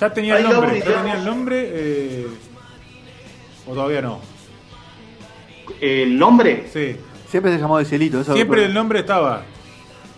Ya 0.01 0.11
tenía 0.15 0.39
el 0.39 0.49
nombre. 0.49 0.81
Ya 0.81 1.03
tenía 1.03 1.15
el 1.19 1.25
nombre. 1.27 1.69
eh, 1.71 2.27
o 3.67 3.75
todavía 3.75 4.01
no. 4.01 4.21
el 5.83 6.19
nombre 6.19 6.69
Sí. 6.73 6.97
Siempre 7.29 7.53
se 7.53 7.59
llamó 7.59 7.77
de 7.77 7.85
Cielito. 7.85 8.23
Eso 8.23 8.33
Siempre 8.33 8.65
el 8.65 8.73
nombre 8.73 9.01
estaba. 9.01 9.43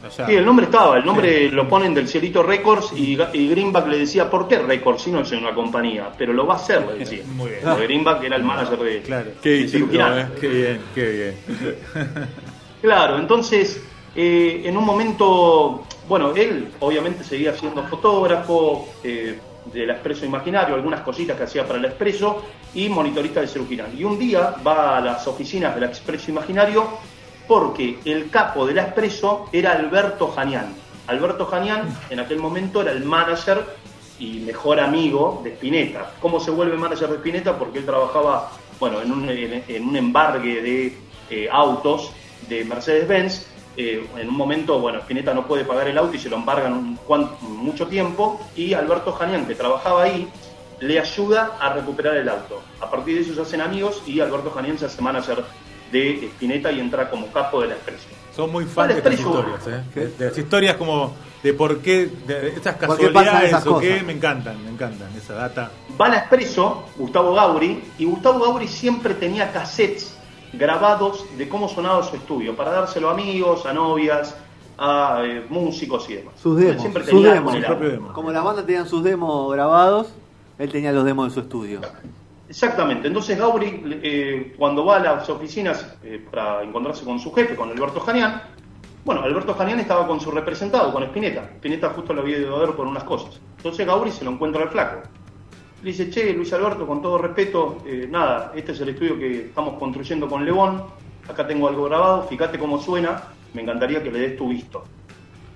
Sí, 0.08 0.32
el 0.34 0.44
nombre 0.44 0.64
estaba, 0.66 0.96
el 0.98 1.04
nombre 1.04 1.50
lo 1.50 1.68
ponen 1.68 1.92
del 1.92 2.08
Cielito 2.08 2.42
Records 2.42 2.92
y, 2.96 3.18
y 3.34 3.48
Greenback 3.48 3.86
le 3.86 3.98
decía, 3.98 4.30
¿por 4.30 4.48
qué 4.48 4.58
Records 4.58 5.02
si 5.02 5.10
no 5.12 5.20
es 5.20 5.30
una 5.32 5.54
compañía? 5.54 6.10
Pero 6.16 6.32
lo 6.32 6.46
va 6.46 6.54
a 6.54 6.56
hacer, 6.56 6.86
le 6.86 6.98
decía. 7.00 7.22
Muy 7.34 7.50
bien. 7.50 7.62
Porque 7.62 7.84
Greenback 7.84 8.22
era 8.24 8.36
el 8.36 8.42
manager 8.44 8.78
de... 8.78 9.02
Claro. 9.02 9.30
Qué 9.42 9.50
de 9.50 9.56
distinto, 9.58 9.86
Cerugirán. 9.92 10.18
eh. 10.18 10.28
Qué 10.40 10.48
bien, 10.48 10.80
qué 10.94 11.10
bien. 11.10 11.34
Claro, 12.80 13.18
entonces, 13.18 13.82
eh, 14.16 14.62
en 14.64 14.74
un 14.74 14.84
momento, 14.86 15.84
bueno, 16.08 16.34
él 16.34 16.68
obviamente 16.80 17.22
seguía 17.22 17.52
siendo 17.54 17.82
fotógrafo 17.82 18.88
eh, 19.04 19.38
del 19.72 19.90
Expreso 19.90 20.24
Imaginario, 20.24 20.76
algunas 20.76 21.02
cositas 21.02 21.36
que 21.36 21.42
hacía 21.42 21.66
para 21.66 21.78
el 21.78 21.84
Expreso 21.84 22.42
y 22.72 22.88
monitorista 22.88 23.42
de 23.42 23.48
Cerugirán. 23.48 23.90
Y 23.98 24.04
un 24.04 24.18
día 24.18 24.54
va 24.66 24.96
a 24.96 25.00
las 25.02 25.26
oficinas 25.28 25.74
del 25.74 25.84
Expreso 25.84 26.30
Imaginario 26.30 26.88
porque 27.50 27.98
el 28.04 28.30
capo 28.30 28.64
del 28.64 28.78
Expreso 28.78 29.48
era 29.50 29.72
Alberto 29.72 30.28
Janián. 30.28 30.72
Alberto 31.08 31.46
Janián 31.46 31.92
en 32.08 32.20
aquel 32.20 32.38
momento 32.38 32.80
era 32.80 32.92
el 32.92 33.04
manager 33.04 33.64
y 34.20 34.38
mejor 34.38 34.78
amigo 34.78 35.40
de 35.42 35.54
Spinetta. 35.54 36.12
¿Cómo 36.20 36.38
se 36.38 36.52
vuelve 36.52 36.76
manager 36.76 37.08
de 37.08 37.16
Spinetta? 37.16 37.58
Porque 37.58 37.80
él 37.80 37.86
trabajaba 37.86 38.52
bueno, 38.78 39.02
en, 39.02 39.10
un, 39.10 39.28
en, 39.28 39.96
embargue 39.96 40.62
de 40.62 40.98
eh, 41.28 41.48
autos 41.50 42.12
de 42.48 42.64
Mercedes-Benz 42.64 43.48
eh, 43.76 44.06
en 44.16 44.28
un 44.28 44.36
momento, 44.36 44.78
bueno, 44.78 45.00
Spinetta 45.00 45.34
no 45.34 45.44
puede 45.44 45.64
pagar 45.64 45.88
el 45.88 45.98
auto 45.98 46.14
y 46.14 46.20
se 46.20 46.28
lo 46.28 46.36
embargan 46.36 47.00
mucho 47.40 47.88
tiempo, 47.88 48.40
y 48.54 48.74
Alberto 48.74 49.12
Janián, 49.12 49.44
que 49.46 49.56
trabajaba 49.56 50.04
ahí, 50.04 50.28
le 50.78 51.00
ayuda 51.00 51.56
a 51.58 51.72
recuperar 51.72 52.16
el 52.16 52.28
auto. 52.28 52.62
A 52.80 52.88
partir 52.88 53.16
de 53.16 53.22
eso 53.22 53.34
se 53.34 53.40
hacen 53.40 53.60
amigos 53.60 54.04
y 54.06 54.20
Alberto 54.20 54.52
Janián 54.52 54.78
se 54.78 54.86
hace 54.86 55.02
manager 55.02 55.44
de 55.90 56.26
Spinetta 56.26 56.70
y 56.72 56.80
entra 56.80 57.10
como 57.10 57.26
capo 57.32 57.60
de 57.62 57.68
la 57.68 57.74
expresión. 57.74 58.12
Son 58.34 58.50
muy 58.50 58.64
fans 58.64 58.94
de 58.94 58.98
estas 58.98 59.14
historias, 59.14 59.66
¿eh? 59.66 59.82
De, 59.94 60.08
de 60.08 60.26
las 60.26 60.38
historias 60.38 60.76
como 60.76 61.12
de 61.42 61.54
por 61.54 61.78
qué, 61.80 62.06
de 62.26 62.48
estas 62.48 62.76
¿Por 62.76 62.98
qué 62.98 63.08
pasan 63.08 63.12
casualidades 63.12 63.48
esas 63.48 63.66
o 63.66 63.78
qué, 63.80 63.90
cosas? 63.90 64.06
me 64.06 64.12
encantan, 64.12 64.64
me 64.64 64.70
encantan 64.70 65.08
esa 65.16 65.34
data. 65.34 65.70
Van 65.96 66.12
a 66.12 66.18
Expreso, 66.18 66.84
Gustavo 66.96 67.34
Gauri, 67.34 67.82
y 67.98 68.04
Gustavo 68.04 68.40
Gauri 68.40 68.68
siempre 68.68 69.14
tenía 69.14 69.50
cassettes 69.52 70.14
grabados 70.52 71.24
de 71.38 71.48
cómo 71.48 71.68
sonaba 71.68 72.02
su 72.02 72.16
estudio, 72.16 72.54
para 72.56 72.70
dárselo 72.70 73.08
a 73.08 73.12
amigos, 73.12 73.64
a 73.66 73.72
novias, 73.72 74.34
a 74.78 75.22
eh, 75.24 75.46
músicos 75.48 76.08
y 76.10 76.14
demás. 76.16 76.34
Sus 76.42 76.58
demos, 76.58 76.80
siempre 76.80 77.04
sus 77.04 77.12
tenía 77.12 77.34
demos. 77.34 77.54
el 77.54 77.62
Su 77.62 77.66
propio 77.66 77.88
demo. 77.90 78.12
Como 78.12 78.30
las 78.32 78.44
bandas 78.44 78.66
tenían 78.66 78.88
sus 78.88 79.02
demos 79.02 79.52
grabados, 79.52 80.08
él 80.58 80.70
tenía 80.70 80.92
los 80.92 81.04
demos 81.04 81.28
de 81.28 81.34
su 81.34 81.40
estudio. 81.40 81.80
Exactamente, 82.50 83.06
entonces 83.06 83.38
Gauri, 83.38 83.80
eh, 84.02 84.54
cuando 84.58 84.84
va 84.84 84.96
a 84.96 84.98
las 84.98 85.30
oficinas 85.30 85.96
eh, 86.02 86.26
para 86.32 86.64
encontrarse 86.64 87.04
con 87.04 87.20
su 87.20 87.32
jefe, 87.32 87.54
con 87.54 87.70
Alberto 87.70 88.00
Janián, 88.00 88.42
bueno, 89.04 89.22
Alberto 89.22 89.54
Janián 89.54 89.78
estaba 89.78 90.04
con 90.04 90.20
su 90.20 90.32
representado, 90.32 90.92
con 90.92 91.04
Spinetta. 91.04 91.42
Spinetta 91.58 91.90
justo 91.90 92.12
lo 92.12 92.22
había 92.22 92.38
ido 92.38 92.56
a 92.56 92.58
ver 92.58 92.72
por 92.72 92.88
unas 92.88 93.04
cosas. 93.04 93.40
Entonces 93.58 93.86
Gauri 93.86 94.10
se 94.10 94.24
lo 94.24 94.32
encuentra 94.32 94.62
al 94.64 94.68
flaco. 94.68 95.00
Le 95.80 95.92
dice, 95.92 96.10
che, 96.10 96.32
Luis 96.32 96.52
Alberto, 96.52 96.88
con 96.88 97.00
todo 97.00 97.18
respeto, 97.18 97.78
eh, 97.86 98.08
nada, 98.10 98.50
este 98.56 98.72
es 98.72 98.80
el 98.80 98.88
estudio 98.88 99.16
que 99.16 99.46
estamos 99.46 99.78
construyendo 99.78 100.28
con 100.28 100.44
León, 100.44 100.82
acá 101.28 101.46
tengo 101.46 101.68
algo 101.68 101.84
grabado, 101.84 102.24
fíjate 102.24 102.58
cómo 102.58 102.80
suena, 102.80 103.22
me 103.54 103.62
encantaría 103.62 104.02
que 104.02 104.10
le 104.10 104.18
des 104.18 104.36
tu 104.36 104.48
visto. 104.48 104.82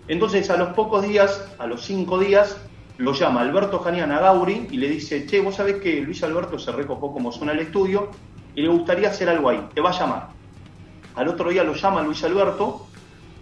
Entonces, 0.06 0.48
a 0.48 0.56
los 0.56 0.68
pocos 0.68 1.02
días, 1.02 1.44
a 1.58 1.66
los 1.66 1.84
cinco 1.84 2.20
días, 2.20 2.56
lo 2.98 3.12
llama 3.12 3.40
Alberto 3.40 3.80
Janián 3.80 4.12
a 4.12 4.20
Gauri 4.20 4.68
y 4.70 4.76
le 4.76 4.88
dice, 4.88 5.26
che, 5.26 5.40
vos 5.40 5.56
sabés 5.56 5.76
que 5.76 6.00
Luis 6.00 6.22
Alberto 6.22 6.58
se 6.58 6.72
recopó 6.72 7.12
como 7.12 7.32
suena 7.32 7.52
el 7.52 7.60
estudio 7.60 8.10
y 8.54 8.62
le 8.62 8.68
gustaría 8.68 9.08
hacer 9.08 9.28
algo 9.28 9.48
ahí, 9.48 9.60
te 9.74 9.80
va 9.80 9.90
a 9.90 9.98
llamar. 9.98 10.28
Al 11.16 11.28
otro 11.28 11.50
día 11.50 11.64
lo 11.64 11.74
llama 11.74 12.02
Luis 12.02 12.22
Alberto 12.24 12.86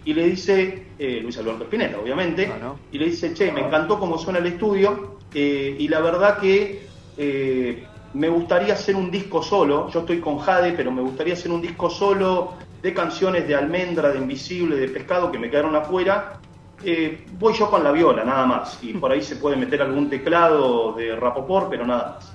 y 0.05 0.13
le 0.13 0.25
dice, 0.25 0.87
eh, 0.97 1.19
Luis 1.21 1.37
Alberto 1.37 1.63
Spinetta, 1.65 1.99
obviamente, 1.99 2.51
y 2.91 2.97
le 2.97 3.05
dice, 3.05 3.33
che, 3.33 3.51
me 3.51 3.61
encantó 3.61 3.99
cómo 3.99 4.17
suena 4.17 4.39
el 4.39 4.47
estudio 4.47 5.17
eh, 5.33 5.75
y 5.79 5.87
la 5.87 6.01
verdad 6.01 6.39
que 6.39 6.87
eh, 7.17 7.83
me 8.13 8.29
gustaría 8.29 8.73
hacer 8.73 8.95
un 8.95 9.09
disco 9.09 9.41
solo, 9.41 9.89
yo 9.89 10.01
estoy 10.01 10.19
con 10.19 10.39
Jade, 10.39 10.73
pero 10.73 10.91
me 10.91 11.01
gustaría 11.01 11.33
hacer 11.33 11.51
un 11.51 11.61
disco 11.61 11.89
solo 11.89 12.53
de 12.81 12.93
canciones 12.93 13.47
de 13.47 13.55
Almendra, 13.55 14.11
de 14.11 14.19
Invisible, 14.19 14.75
de 14.75 14.89
Pescado 14.89 15.31
que 15.31 15.39
me 15.39 15.49
quedaron 15.49 15.75
afuera. 15.75 16.39
Eh, 16.85 17.25
voy 17.39 17.53
yo 17.53 17.69
con 17.69 17.83
la 17.83 17.91
viola, 17.91 18.25
nada 18.25 18.45
más, 18.45 18.83
y 18.83 18.93
por 18.93 19.11
ahí 19.11 19.21
se 19.21 19.37
puede 19.37 19.55
meter 19.55 19.81
algún 19.81 20.09
teclado 20.09 20.93
de 20.93 21.15
Rapoport, 21.15 21.69
pero 21.69 21.85
nada 21.85 22.15
más. 22.15 22.33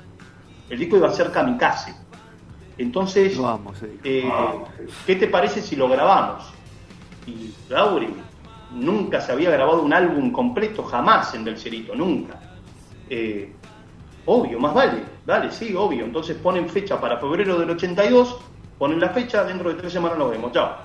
El 0.71 0.79
disco 0.79 0.97
iba 0.97 1.09
a 1.09 1.13
ser 1.13 1.31
Kamikaze. 1.31 1.95
Entonces, 2.79 3.39
eh, 4.05 4.31
¿qué 5.05 5.17
te 5.17 5.27
parece 5.27 5.61
si 5.61 5.77
lo 5.77 5.89
grabamos? 5.89 6.45
Y 7.27 7.53
Gauri 7.69 8.15
nunca 8.73 9.21
se 9.21 9.33
había 9.33 9.51
grabado 9.51 9.83
un 9.83 9.93
álbum 9.93 10.31
completo, 10.31 10.83
jamás 10.85 11.35
en 11.35 11.45
Del 11.45 11.59
Cerito, 11.59 11.95
nunca. 11.95 12.41
Eh, 13.11 13.53
obvio, 14.27 14.61
más 14.61 14.73
vale, 14.73 15.03
dale, 15.27 15.51
sí, 15.51 15.75
obvio. 15.75 16.05
Entonces 16.05 16.37
ponen 16.37 16.69
fecha 16.69 17.01
para 17.01 17.19
febrero 17.19 17.59
del 17.59 17.71
82, 17.71 18.39
ponen 18.79 19.01
la 19.01 19.11
fecha, 19.11 19.45
dentro 19.45 19.71
de 19.71 19.77
tres 19.77 19.93
semanas 19.93 20.19
nos 20.19 20.31
vemos, 20.31 20.53
chao. 20.53 20.77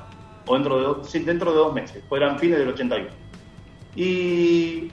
O 0.46 0.56
dentro 0.56 0.78
de, 0.78 0.84
dos, 0.84 1.10
sí, 1.10 1.20
dentro 1.20 1.52
de 1.52 1.58
dos 1.58 1.74
meses, 1.74 2.04
fueran 2.10 2.38
fines 2.40 2.60
del 2.60 2.70
81. 2.70 3.24
Y 3.96 4.90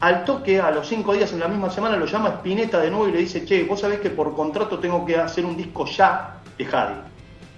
al 0.00 0.24
toque, 0.24 0.60
a 0.60 0.70
los 0.70 0.86
cinco 0.88 1.12
días 1.14 1.32
en 1.32 1.40
la 1.40 1.48
misma 1.48 1.70
semana, 1.70 1.96
lo 1.96 2.06
llama 2.06 2.28
Spinetta 2.28 2.78
de 2.80 2.90
nuevo 2.90 3.08
y 3.08 3.12
le 3.12 3.18
dice, 3.18 3.44
che, 3.44 3.64
vos 3.64 3.80
sabés 3.80 4.00
que 4.00 4.10
por 4.10 4.34
contrato 4.34 4.78
tengo 4.78 5.04
que 5.04 5.16
hacer 5.16 5.44
un 5.44 5.56
disco 5.56 5.86
ya 5.86 6.38
de 6.56 6.64
Jade. 6.64 6.94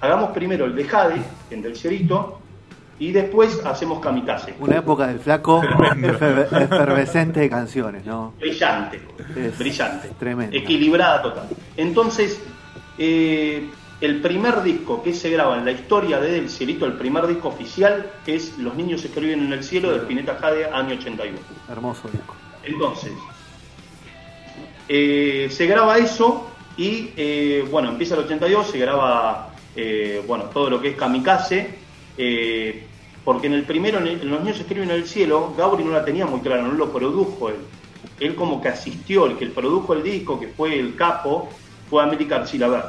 Hagamos 0.00 0.30
primero 0.30 0.64
el 0.64 0.74
de 0.76 0.84
Jade, 0.84 1.20
en 1.50 1.62
Del 1.62 1.76
Cerito, 1.76 2.38
y 3.00 3.12
después 3.12 3.60
hacemos 3.64 4.00
Kamikaze. 4.00 4.54
Una 4.60 4.78
época 4.78 5.06
del 5.06 5.18
flaco 5.20 5.62
efervescente 6.52 7.40
de 7.40 7.50
canciones, 7.50 8.04
¿no? 8.06 8.34
Brillante, 8.40 9.00
Es 9.36 9.58
brillante, 9.58 10.10
tremendo. 10.18 10.56
equilibrada 10.56 11.22
total. 11.22 11.48
Entonces, 11.76 12.40
eh, 12.98 13.68
el 14.00 14.20
primer 14.20 14.62
disco 14.62 15.02
que 15.02 15.12
se 15.12 15.28
graba 15.30 15.58
en 15.58 15.64
la 15.64 15.72
historia 15.72 16.20
de 16.20 16.30
Del 16.32 16.48
Cielito, 16.50 16.86
el 16.86 16.92
primer 16.94 17.26
disco 17.26 17.48
oficial, 17.48 18.10
es 18.26 18.56
Los 18.58 18.74
niños 18.76 19.04
escriben 19.04 19.40
en 19.46 19.52
el 19.52 19.64
cielo 19.64 19.90
de 19.90 19.98
Spinetta 19.98 20.36
Jade, 20.36 20.66
año 20.66 20.94
81. 20.96 21.38
Hermoso 21.68 22.08
disco. 22.08 22.34
Entonces, 22.64 23.12
eh, 24.88 25.48
se 25.50 25.66
graba 25.66 25.98
eso 25.98 26.48
y, 26.76 27.10
eh, 27.16 27.66
bueno, 27.70 27.88
empieza 27.90 28.14
el 28.14 28.20
82, 28.20 28.70
se 28.70 28.78
graba, 28.78 29.50
eh, 29.74 30.22
bueno, 30.26 30.44
todo 30.44 30.70
lo 30.70 30.80
que 30.80 30.90
es 30.90 30.96
Kamikaze, 30.96 31.74
porque 33.24 33.46
en 33.48 33.52
el 33.54 33.64
primero, 33.64 33.98
en, 33.98 34.06
el- 34.06 34.20
en 34.22 34.30
Los 34.30 34.40
niños 34.42 34.58
escriben 34.60 34.90
en 34.90 34.96
el 34.96 35.06
cielo, 35.06 35.54
Gauri 35.56 35.84
no 35.84 35.90
la 35.92 36.04
tenía 36.04 36.24
muy 36.26 36.40
clara, 36.40 36.62
no 36.62 36.72
lo 36.72 36.90
produjo 36.92 37.48
él. 37.50 37.56
Él 38.20 38.34
como 38.34 38.60
que 38.62 38.68
asistió, 38.68 39.26
el 39.26 39.36
que 39.36 39.46
produjo 39.46 39.92
el 39.92 40.02
disco, 40.02 40.38
que 40.40 40.48
fue 40.48 40.78
el 40.78 40.94
capo, 40.96 41.48
fue 41.90 42.02
América 42.02 42.36
Arcilaber. 42.36 42.84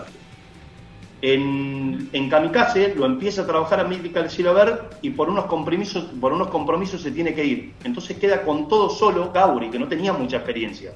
En, 1.22 2.10
en 2.14 2.30
Kamikaze 2.30 2.96
lo 2.96 3.06
empieza 3.06 3.42
a 3.42 3.46
trabajar 3.46 3.82
América 3.82 4.22
Arcilaber 4.22 4.90
y 5.02 5.10
por 5.10 5.30
unos 5.30 5.46
compromisos, 5.46 6.06
por 6.20 6.32
unos 6.32 6.48
compromisos 6.48 7.02
se 7.02 7.12
tiene 7.12 7.34
que 7.34 7.44
ir. 7.44 7.74
Entonces 7.84 8.18
queda 8.18 8.44
con 8.44 8.68
todo 8.70 8.90
solo 8.90 9.32
Gauri, 9.34 9.70
que 9.70 9.80
no 9.80 9.88
tenía 9.88 10.14
mucha 10.14 10.38
experiencia. 10.38 10.94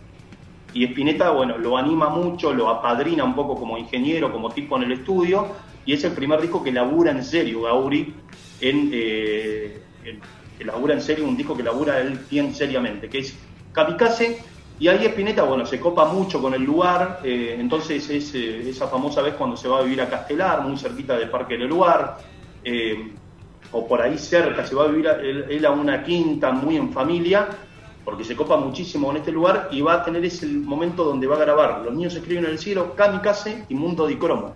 Y 0.73 0.85
Spinetta, 0.85 1.29
bueno, 1.31 1.57
lo 1.57 1.77
anima 1.77 2.09
mucho, 2.09 2.53
lo 2.53 2.69
apadrina 2.69 3.23
un 3.23 3.35
poco 3.35 3.55
como 3.55 3.77
ingeniero, 3.77 4.31
como 4.31 4.49
tipo 4.49 4.77
en 4.77 4.83
el 4.83 4.93
estudio, 4.93 5.47
y 5.85 5.93
es 5.93 6.03
el 6.03 6.13
primer 6.13 6.41
disco 6.41 6.63
que 6.63 6.71
labura 6.71 7.11
en 7.11 7.23
serio 7.23 7.63
Gauri, 7.63 8.13
en, 8.61 8.89
eh, 8.91 9.81
labura 10.61 10.93
en 10.93 11.01
serio, 11.01 11.25
un 11.25 11.37
disco 11.37 11.55
que 11.55 11.63
labura 11.63 11.99
él 11.99 12.19
bien 12.29 12.55
seriamente, 12.55 13.09
que 13.09 13.19
es 13.19 13.37
Kamikaze, 13.71 14.39
y 14.79 14.87
ahí 14.87 15.05
Spinetta, 15.05 15.43
bueno, 15.43 15.65
se 15.65 15.79
copa 15.79 16.05
mucho 16.05 16.41
con 16.41 16.53
el 16.53 16.63
lugar, 16.63 17.19
eh, 17.23 17.55
entonces 17.59 18.09
es 18.09 18.33
eh, 18.35 18.69
esa 18.69 18.87
famosa 18.87 19.21
vez 19.21 19.35
cuando 19.35 19.55
se 19.55 19.67
va 19.67 19.79
a 19.79 19.81
vivir 19.83 20.01
a 20.01 20.09
Castelar, 20.09 20.61
muy 20.61 20.77
cerquita 20.77 21.15
del 21.17 21.29
Parque 21.29 21.57
del 21.57 21.67
Lugar, 21.67 22.17
eh, 22.63 23.13
o 23.71 23.87
por 23.87 24.01
ahí 24.01 24.17
cerca, 24.17 24.65
se 24.65 24.75
va 24.75 24.83
a 24.83 24.87
vivir 24.87 25.07
a- 25.07 25.15
él, 25.21 25.45
él 25.49 25.65
a 25.65 25.71
una 25.71 26.03
quinta 26.03 26.51
muy 26.51 26.75
en 26.77 26.91
familia, 26.91 27.47
porque 28.03 28.23
se 28.25 28.35
copa 28.35 28.57
muchísimo 28.57 29.07
con 29.07 29.17
este 29.17 29.31
lugar 29.31 29.69
y 29.71 29.79
va 29.81 29.93
a 29.93 30.03
tener 30.03 30.25
ese 30.25 30.45
momento 30.47 31.05
donde 31.05 31.25
va 31.25 31.37
a 31.37 31.39
grabar 31.39 31.81
Los 31.85 31.93
niños 31.93 32.13
escriben 32.15 32.43
en 32.45 32.51
el 32.51 32.59
cielo, 32.59 32.93
Kamikaze 32.95 33.65
y 33.69 33.75
Mundo 33.75 34.05
di 34.05 34.15
Cromo. 34.17 34.53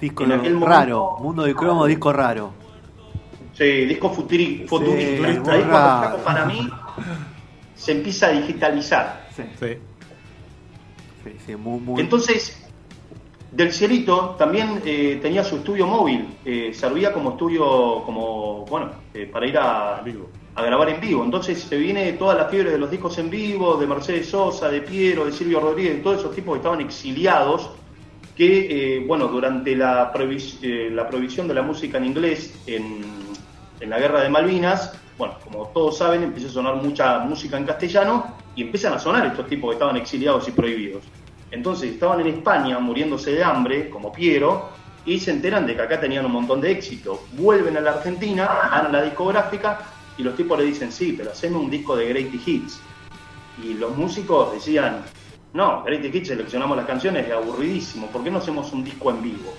Disco 0.00 0.24
En 0.24 0.32
aquel 0.32 0.60
raro. 0.60 0.98
momento- 1.00 1.22
Mundo 1.22 1.42
de 1.44 1.54
cromo, 1.54 1.86
disco 1.86 2.12
raro. 2.12 2.52
Sí, 3.54 3.84
disco 3.86 4.10
futuri, 4.10 4.64
futurista. 4.68 5.20
muy 5.22 5.30
Ahí 5.30 5.38
cuando 5.42 5.62
raro. 5.62 6.00
Flaco, 6.00 6.18
para 6.24 6.44
mí 6.46 6.68
se 7.78 7.92
empieza 7.92 8.26
a 8.26 8.30
digitalizar. 8.32 9.28
Sí, 9.34 9.42
Sí. 9.58 9.66
sí, 11.24 11.30
sí, 11.46 11.56
muy, 11.56 11.80
muy. 11.80 12.00
Entonces, 12.00 12.64
Del 13.52 13.72
Cielito 13.72 14.34
también 14.38 14.82
eh, 14.84 15.18
tenía 15.22 15.42
su 15.42 15.56
estudio 15.56 15.86
móvil, 15.86 16.26
eh, 16.44 16.70
servía 16.74 17.12
como 17.12 17.30
estudio, 17.30 18.02
como, 18.04 18.66
bueno, 18.66 18.90
eh, 19.14 19.26
para 19.32 19.46
ir 19.46 19.56
a, 19.56 20.02
Vivo. 20.04 20.28
a 20.54 20.62
grabar 20.62 20.90
en 20.90 21.00
vivo. 21.00 21.24
Entonces 21.24 21.58
se 21.62 21.76
viene 21.78 22.12
toda 22.14 22.34
la 22.34 22.44
fiebre 22.46 22.70
de 22.72 22.78
los 22.78 22.90
discos 22.90 23.16
en 23.18 23.30
vivo, 23.30 23.76
de 23.78 23.86
Mercedes 23.86 24.28
Sosa, 24.28 24.68
de 24.68 24.82
Piero, 24.82 25.24
de 25.24 25.32
Silvio 25.32 25.60
Rodríguez, 25.60 25.96
de 25.96 26.02
todos 26.02 26.18
esos 26.18 26.34
tipos 26.34 26.52
que 26.54 26.58
estaban 26.58 26.80
exiliados, 26.82 27.70
que, 28.36 28.96
eh, 28.96 29.04
bueno, 29.06 29.28
durante 29.28 29.72
eh, 29.72 29.76
la 29.76 31.08
prohibición 31.08 31.48
de 31.48 31.54
la 31.54 31.62
música 31.62 31.96
en 31.98 32.04
inglés 32.04 32.54
en, 32.66 33.00
en 33.80 33.90
la 33.90 33.98
guerra 33.98 34.20
de 34.22 34.28
Malvinas, 34.28 34.92
bueno, 35.18 35.34
como 35.42 35.66
todos 35.68 35.98
saben, 35.98 36.22
empieza 36.22 36.48
a 36.48 36.52
sonar 36.52 36.76
mucha 36.76 37.18
música 37.18 37.56
en 37.56 37.64
castellano 37.64 38.36
y 38.54 38.62
empiezan 38.62 38.94
a 38.94 38.98
sonar 39.00 39.26
estos 39.26 39.48
tipos 39.48 39.70
que 39.70 39.74
estaban 39.74 39.96
exiliados 39.96 40.46
y 40.46 40.52
prohibidos. 40.52 41.02
Entonces 41.50 41.92
estaban 41.92 42.20
en 42.20 42.28
España 42.28 42.78
muriéndose 42.78 43.32
de 43.32 43.42
hambre, 43.42 43.90
como 43.90 44.12
Piero, 44.12 44.68
y 45.04 45.18
se 45.18 45.32
enteran 45.32 45.66
de 45.66 45.74
que 45.74 45.82
acá 45.82 46.00
tenían 46.00 46.24
un 46.24 46.32
montón 46.32 46.60
de 46.60 46.70
éxito. 46.70 47.24
Vuelven 47.32 47.76
a 47.76 47.80
la 47.80 47.92
Argentina, 47.92 48.46
van 48.70 48.86
a 48.86 48.88
la 48.90 49.02
discográfica 49.02 49.80
y 50.16 50.22
los 50.22 50.36
tipos 50.36 50.58
le 50.58 50.64
dicen, 50.66 50.92
sí, 50.92 51.14
pero 51.16 51.32
haceme 51.32 51.56
un 51.56 51.70
disco 51.70 51.96
de 51.96 52.08
Great 52.08 52.34
Hits. 52.46 52.80
Y 53.62 53.74
los 53.74 53.96
músicos 53.96 54.52
decían, 54.52 55.02
no, 55.52 55.82
Great 55.82 56.04
Hits 56.14 56.28
seleccionamos 56.28 56.76
las 56.76 56.86
canciones, 56.86 57.26
es 57.26 57.32
aburridísimo, 57.32 58.06
¿por 58.08 58.22
qué 58.22 58.30
no 58.30 58.38
hacemos 58.38 58.72
un 58.72 58.84
disco 58.84 59.10
en 59.10 59.22
vivo? 59.22 59.52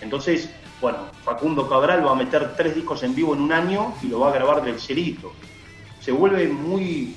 Entonces, 0.00 0.50
bueno, 0.84 0.98
Facundo 1.24 1.66
Cabral 1.66 2.06
va 2.06 2.10
a 2.12 2.14
meter 2.14 2.54
tres 2.58 2.74
discos 2.74 3.02
en 3.04 3.14
vivo 3.14 3.32
en 3.32 3.40
un 3.40 3.50
año 3.52 3.94
y 4.02 4.08
lo 4.08 4.20
va 4.20 4.28
a 4.28 4.32
grabar 4.34 4.62
del 4.62 4.78
cielito. 4.78 5.32
Se 5.98 6.12
vuelve 6.12 6.46
muy, 6.46 7.14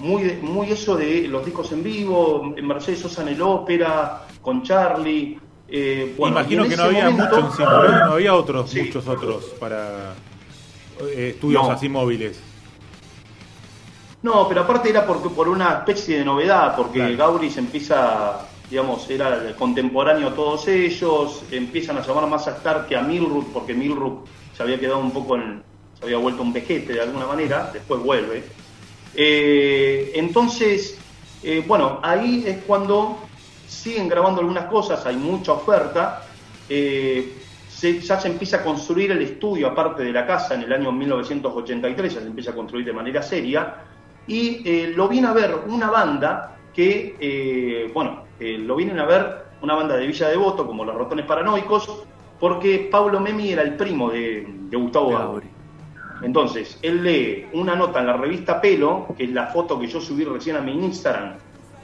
muy, 0.00 0.32
muy 0.42 0.72
eso 0.72 0.96
de 0.96 1.28
los 1.28 1.44
discos 1.44 1.70
en 1.70 1.84
vivo, 1.84 2.52
Mercedes 2.60 2.98
Sosa 2.98 3.22
en 3.22 3.28
el 3.28 3.40
ópera, 3.42 4.22
con 4.42 4.62
Charlie, 4.64 5.38
Eh, 5.70 6.14
bueno, 6.16 6.40
Imagino 6.40 6.64
en 6.64 6.70
que 6.70 6.76
no 6.78 6.82
había 6.84 7.10
momento- 7.10 7.36
mucho 7.36 7.46
encima, 7.50 7.70
¿no? 7.70 8.06
No 8.06 8.12
había 8.14 8.34
otros, 8.34 8.70
Sí. 8.70 8.82
muchos 8.84 9.06
otros 9.06 9.44
para 9.60 10.14
eh, 11.02 11.32
estudios 11.34 11.62
No. 11.62 11.70
así 11.72 11.88
móviles. 11.90 12.40
No, 14.22 14.48
pero 14.48 14.62
aparte 14.62 14.88
era 14.88 15.06
porque, 15.06 15.28
por 15.28 15.46
una 15.46 15.74
especie 15.74 16.18
de 16.18 16.24
novedad, 16.24 16.74
porque 16.74 16.98
Claro. 17.00 17.16
Gauri 17.18 17.50
se 17.50 17.60
empieza, 17.60 18.48
digamos, 18.68 19.08
era 19.08 19.56
contemporáneo 19.56 20.28
a 20.28 20.34
todos 20.34 20.68
ellos, 20.68 21.46
empiezan 21.50 21.96
a 21.98 22.02
llamar 22.02 22.26
más 22.28 22.46
a 22.48 22.52
Stark 22.52 22.86
que 22.86 22.96
a 22.96 23.02
Milrook, 23.02 23.52
porque 23.52 23.74
Milrook 23.74 24.28
se 24.52 24.62
había 24.62 24.78
quedado 24.78 24.98
un 24.98 25.12
poco 25.12 25.36
en, 25.36 25.64
se 25.94 26.04
había 26.04 26.18
vuelto 26.18 26.42
un 26.42 26.52
vejete 26.52 26.92
de 26.92 27.00
alguna 27.00 27.26
manera, 27.26 27.70
después 27.72 28.00
vuelve. 28.00 28.52
Eh, 29.14 30.12
entonces, 30.14 31.02
eh, 31.42 31.64
bueno, 31.66 31.98
ahí 32.02 32.44
es 32.46 32.58
cuando 32.64 33.30
siguen 33.64 34.08
grabando 34.08 34.40
algunas 34.40 34.66
cosas, 34.66 35.04
hay 35.06 35.16
mucha 35.16 35.52
oferta, 35.52 36.26
eh, 36.68 37.46
se- 37.66 38.00
ya 38.00 38.20
se 38.20 38.28
empieza 38.28 38.58
a 38.58 38.64
construir 38.64 39.12
el 39.12 39.22
estudio 39.22 39.68
aparte 39.68 40.02
de 40.02 40.12
la 40.12 40.26
casa 40.26 40.54
en 40.54 40.62
el 40.62 40.72
año 40.72 40.92
1983, 40.92 42.14
ya 42.14 42.20
se 42.20 42.26
empieza 42.26 42.50
a 42.50 42.54
construir 42.54 42.84
de 42.84 42.92
manera 42.92 43.22
seria, 43.22 43.82
y 44.26 44.86
lo 44.94 45.08
viene 45.08 45.28
a 45.28 45.32
ver 45.32 45.54
una 45.68 45.90
banda 45.90 46.60
que, 46.72 47.90
bueno, 47.94 48.27
eh, 48.40 48.58
lo 48.58 48.76
vienen 48.76 48.98
a 48.98 49.04
ver 49.04 49.44
una 49.62 49.74
banda 49.74 49.96
de 49.96 50.06
Villa 50.06 50.28
Devoto, 50.28 50.66
como 50.66 50.84
los 50.84 50.94
Ratones 50.94 51.26
Paranoicos, 51.26 52.04
porque 52.38 52.88
Pablo 52.90 53.20
Memi 53.20 53.52
era 53.52 53.62
el 53.62 53.74
primo 53.74 54.10
de, 54.10 54.46
de 54.46 54.76
Gustavo. 54.76 55.10
Gauri. 55.10 55.48
Entonces, 56.22 56.78
él 56.82 57.02
lee 57.02 57.46
una 57.52 57.76
nota 57.76 58.00
en 58.00 58.06
la 58.06 58.16
revista 58.16 58.60
Pelo, 58.60 59.06
que 59.16 59.24
es 59.24 59.30
la 59.30 59.46
foto 59.46 59.78
que 59.78 59.86
yo 59.86 60.00
subí 60.00 60.24
recién 60.24 60.56
a 60.56 60.60
mi 60.60 60.72
Instagram, 60.72 61.34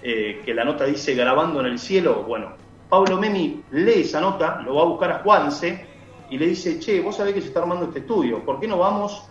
eh, 0.02 0.42
que 0.44 0.54
la 0.54 0.64
nota 0.64 0.84
dice 0.84 1.14
grabando 1.14 1.60
en 1.60 1.66
el 1.66 1.78
cielo. 1.78 2.24
Bueno, 2.26 2.52
Pablo 2.88 3.16
Memi 3.18 3.62
lee 3.70 4.00
esa 4.00 4.20
nota, 4.20 4.60
lo 4.62 4.74
va 4.76 4.82
a 4.82 4.86
buscar 4.86 5.12
a 5.12 5.18
Juanse 5.20 5.86
y 6.30 6.38
le 6.38 6.46
dice, 6.46 6.80
che, 6.80 7.00
vos 7.00 7.16
sabés 7.16 7.34
que 7.34 7.40
se 7.40 7.48
está 7.48 7.60
armando 7.60 7.86
este 7.86 8.00
estudio, 8.00 8.44
¿por 8.44 8.58
qué 8.58 8.66
no 8.66 8.78
vamos? 8.78 9.24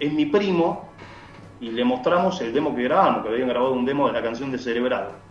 Es 0.00 0.12
mi 0.12 0.26
primo 0.26 0.88
y 1.60 1.70
le 1.70 1.84
mostramos 1.84 2.40
el 2.40 2.52
demo 2.52 2.74
que 2.74 2.84
grabamos, 2.84 3.22
que 3.22 3.30
habían 3.30 3.48
grabado 3.48 3.72
un 3.72 3.84
demo 3.84 4.06
de 4.06 4.12
la 4.12 4.22
canción 4.22 4.50
de 4.50 4.58
Cerebrado. 4.58 5.27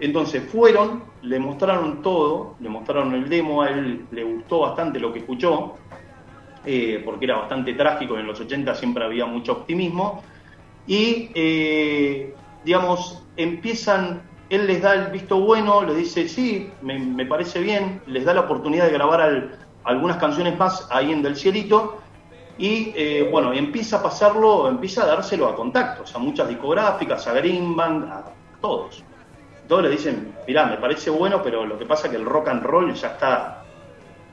Entonces 0.00 0.50
fueron, 0.50 1.04
le 1.22 1.38
mostraron 1.38 2.02
todo, 2.02 2.56
le 2.60 2.68
mostraron 2.70 3.14
el 3.14 3.28
demo, 3.28 3.62
a 3.62 3.68
él 3.68 4.08
le 4.10 4.24
gustó 4.24 4.60
bastante 4.60 4.98
lo 4.98 5.12
que 5.12 5.20
escuchó, 5.20 5.76
eh, 6.64 7.02
porque 7.04 7.26
era 7.26 7.36
bastante 7.38 7.74
trágico, 7.74 8.18
en 8.18 8.26
los 8.26 8.40
80 8.40 8.74
siempre 8.74 9.04
había 9.04 9.26
mucho 9.26 9.52
optimismo, 9.52 10.24
y 10.86 11.30
eh, 11.34 12.34
digamos, 12.62 13.28
empiezan, 13.36 14.30
él 14.48 14.66
les 14.66 14.82
da 14.82 14.94
el 14.94 15.12
visto 15.12 15.38
bueno, 15.40 15.82
le 15.82 15.94
dice, 15.94 16.28
sí, 16.28 16.78
me, 16.80 17.26
parece 17.26 17.60
bien, 17.60 18.02
les 18.06 18.24
da 18.24 18.34
la 18.34 18.42
oportunidad 18.42 18.86
de 18.86 18.92
grabar 18.92 19.20
al- 19.20 19.58
algunas 19.84 20.16
canciones 20.18 20.58
más 20.58 20.86
ahí 20.90 21.12
en 21.12 21.22
Del 21.22 21.36
Cielito, 21.36 22.00
y 22.56 22.92
eh, 22.96 23.28
bueno, 23.30 23.52
empieza 23.52 23.98
a 23.98 24.02
pasarlo, 24.02 24.68
empieza 24.68 25.02
a 25.04 25.06
dárselo 25.06 25.46
a 25.48 25.54
contactos, 25.56 26.14
a 26.14 26.18
muchas 26.18 26.48
discográficas, 26.48 27.26
a 27.26 27.32
Greenbank, 27.34 28.04
a 28.10 28.36
todos. 28.60 29.06
Todos 29.70 29.84
le 29.84 29.90
dicen, 29.90 30.34
mirá, 30.48 30.66
me 30.66 30.78
parece 30.78 31.10
bueno, 31.10 31.40
pero 31.44 31.64
lo 31.64 31.78
que 31.78 31.86
pasa 31.86 32.08
es 32.08 32.10
que 32.10 32.16
el 32.16 32.24
rock 32.24 32.48
and 32.48 32.64
roll 32.64 32.92
ya 32.92 33.06
está 33.06 33.62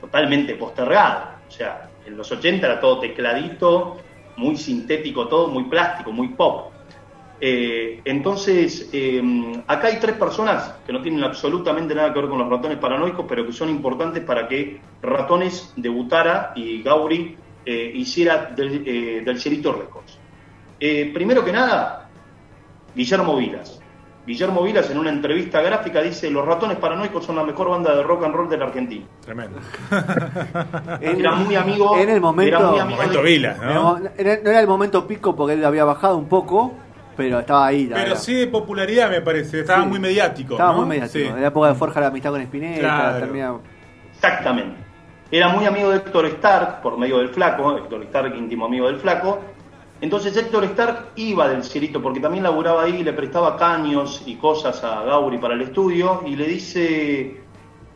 totalmente 0.01 0.56
postergado. 0.56 1.25
O 1.48 1.51
sea, 1.51 1.91
en 2.08 2.17
los 2.17 2.32
80 2.32 2.65
era 2.65 2.79
todo 2.79 3.00
tecladito, 3.01 3.98
muy 4.38 4.58
sintético 4.58 5.27
todo, 5.27 5.48
muy 5.48 5.65
plástico, 5.65 6.12
muy 6.12 6.29
pop. 6.29 6.72
Eh, 7.39 8.01
entonces, 8.03 8.89
eh, 8.91 9.62
acá 9.67 9.89
hay 9.89 10.00
tres 10.00 10.15
personas 10.15 10.74
que 10.88 10.91
no 10.91 11.03
tienen 11.03 11.24
absolutamente 11.24 11.94
nada 11.94 12.12
que 12.12 12.20
ver 12.20 12.29
con 12.29 12.39
los 12.39 12.50
ratones 12.50 12.79
paranoicos, 12.79 13.27
pero 13.29 13.46
que 13.46 13.53
son 13.53 13.70
importantes 13.70 14.24
para 14.24 14.48
que 14.48 14.82
Ratones 15.03 15.72
debutara 15.75 16.53
y 16.56 16.82
Gauri 16.82 17.38
eh, 17.63 17.91
hiciera 17.94 18.48
del, 18.55 18.83
del 19.24 19.40
Cielito 19.40 19.72
Records. 19.72 20.18
Primero 20.79 21.46
que 21.46 21.51
nada, 21.51 22.09
Guillermo 22.96 23.35
Vilas. 23.35 23.76
Guillermo 24.27 24.61
Vilas 24.61 24.90
en 24.92 24.98
una 25.00 25.09
entrevista 25.09 25.61
gráfica 25.61 26.01
dice, 26.01 26.29
los 26.29 26.46
ratones 26.46 26.77
paranoicos 26.77 27.25
son 27.25 27.37
la 27.37 27.44
mejor 27.44 27.70
banda 27.70 27.96
de 27.96 28.03
rock 28.03 28.25
and 28.25 28.35
roll 28.35 28.50
de 28.50 28.57
la 28.57 28.66
Argentina. 28.66 29.05
Tremendo. 29.22 29.57
En- 31.00 31.20
Era 31.22 31.31
muy 31.31 31.55
amigo, 31.55 31.98
En 31.98 32.09
el 32.09 32.20
momento. 32.22 32.57
era 32.57 32.68
muy 32.68 32.79
amigo 32.79 32.98
Momento 32.98 33.22
de- 33.24 33.29
Vila, 33.29 33.55
en 33.61 33.70
el 33.70 33.74
¿no? 33.74 34.00
no 34.00 34.09
era 34.20 34.59
el 34.59 34.68
momento 34.68 35.07
pico 35.07 35.33
porque 35.35 35.53
él 35.53 35.63
había 35.66 35.85
bajado 35.85 36.18
un 36.18 36.27
poco, 36.27 36.74
pero 37.16 37.40
estaba 37.40 37.68
ahí. 37.68 37.87
la 37.87 37.96
Pero 37.96 38.16
sí 38.18 38.33
de 38.33 38.48
popularidad 38.48 39.09
me 39.09 39.22
parece, 39.22 39.61
estaba 39.61 39.83
Sí. 39.83 39.87
muy 39.90 40.00
mediático. 40.00 40.53
Estaba 40.55 40.74
¿no? 40.74 40.79
muy 40.79 40.87
mediático. 40.87 41.13
Sí. 41.20 41.24
En 41.25 41.42
la 41.42 41.48
época 41.48 41.70
de 41.70 41.75
Forja 41.75 42.01
la 42.01 42.07
amistad 42.07 42.31
con 42.31 42.42
Spinetta. 42.42 42.79
Claro. 42.81 43.20
termina- 43.20 43.53
Exactamente. 44.13 44.75
Era 45.31 45.50
muy 45.50 45.66
amigo 45.66 45.90
de 45.90 45.98
Héctor 45.98 46.25
Stark 46.25 46.81
por 46.81 46.98
medio 46.98 47.18
del 47.20 47.29
Flaco, 47.29 47.77
Héctor 47.77 48.03
Stark 48.03 48.35
íntimo 48.35 48.66
amigo 48.66 48.87
del 48.87 48.98
Flaco. 48.98 49.40
Entonces 50.00 50.38
Héctor 50.38 50.64
Stark 50.66 51.07
iba 51.16 51.50
del 51.50 51.64
cielito 51.64 52.01
porque 52.01 52.20
también 52.20 52.44
laburaba 52.44 52.83
ahí, 52.83 53.03
le 53.03 53.14
prestaba 53.14 53.57
caños 53.57 54.22
y 54.25 54.36
cosas 54.36 54.83
a 54.83 55.03
Gauri 55.03 55.40
para 55.40 55.55
el 55.55 55.62
estudio 55.62 56.22
y 56.25 56.36
le 56.36 56.46
dice, 56.46 57.42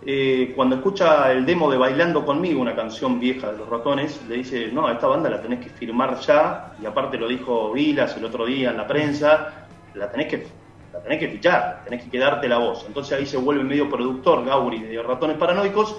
eh, 0.04 0.52
cuando 0.56 0.78
escucha 0.78 1.32
el 1.32 1.46
demo 1.46 1.70
de 1.70 1.78
Bailando 1.78 2.26
conmigo, 2.26 2.60
una 2.60 2.76
canción 2.76 3.20
vieja 3.20 3.52
de 3.52 3.60
los 3.60 3.70
ratones, 3.70 4.20
le 4.28 4.38
dice, 4.38 4.70
no, 4.72 4.90
esta 4.90 5.06
banda 5.06 5.30
la 5.30 5.40
tenés 5.44 5.60
que 5.64 5.70
firmar 5.70 6.20
ya, 6.22 6.74
y 6.82 6.88
aparte 6.88 7.18
lo 7.18 7.28
dijo 7.28 7.72
Vilas 7.72 8.18
el 8.18 8.26
otro 8.26 8.48
día 8.48 8.72
en 8.72 8.78
la 8.78 8.88
prensa, 8.88 9.68
la 9.94 10.10
tenés 10.10 10.28
que, 10.28 10.48
la 10.92 11.04
tenés 11.04 11.20
que 11.20 11.28
fichar, 11.28 11.82
tenés 11.84 12.04
que 12.04 12.10
quedarte 12.10 12.48
la 12.48 12.58
voz. 12.58 12.84
Entonces 12.88 13.16
ahí 13.16 13.28
se 13.28 13.38
vuelve 13.38 13.64
medio 13.64 13.88
productor 13.88 14.44
Gauri 14.44 14.80
de 14.80 15.04
Ratones 15.04 15.38
Paranoicos, 15.38 15.98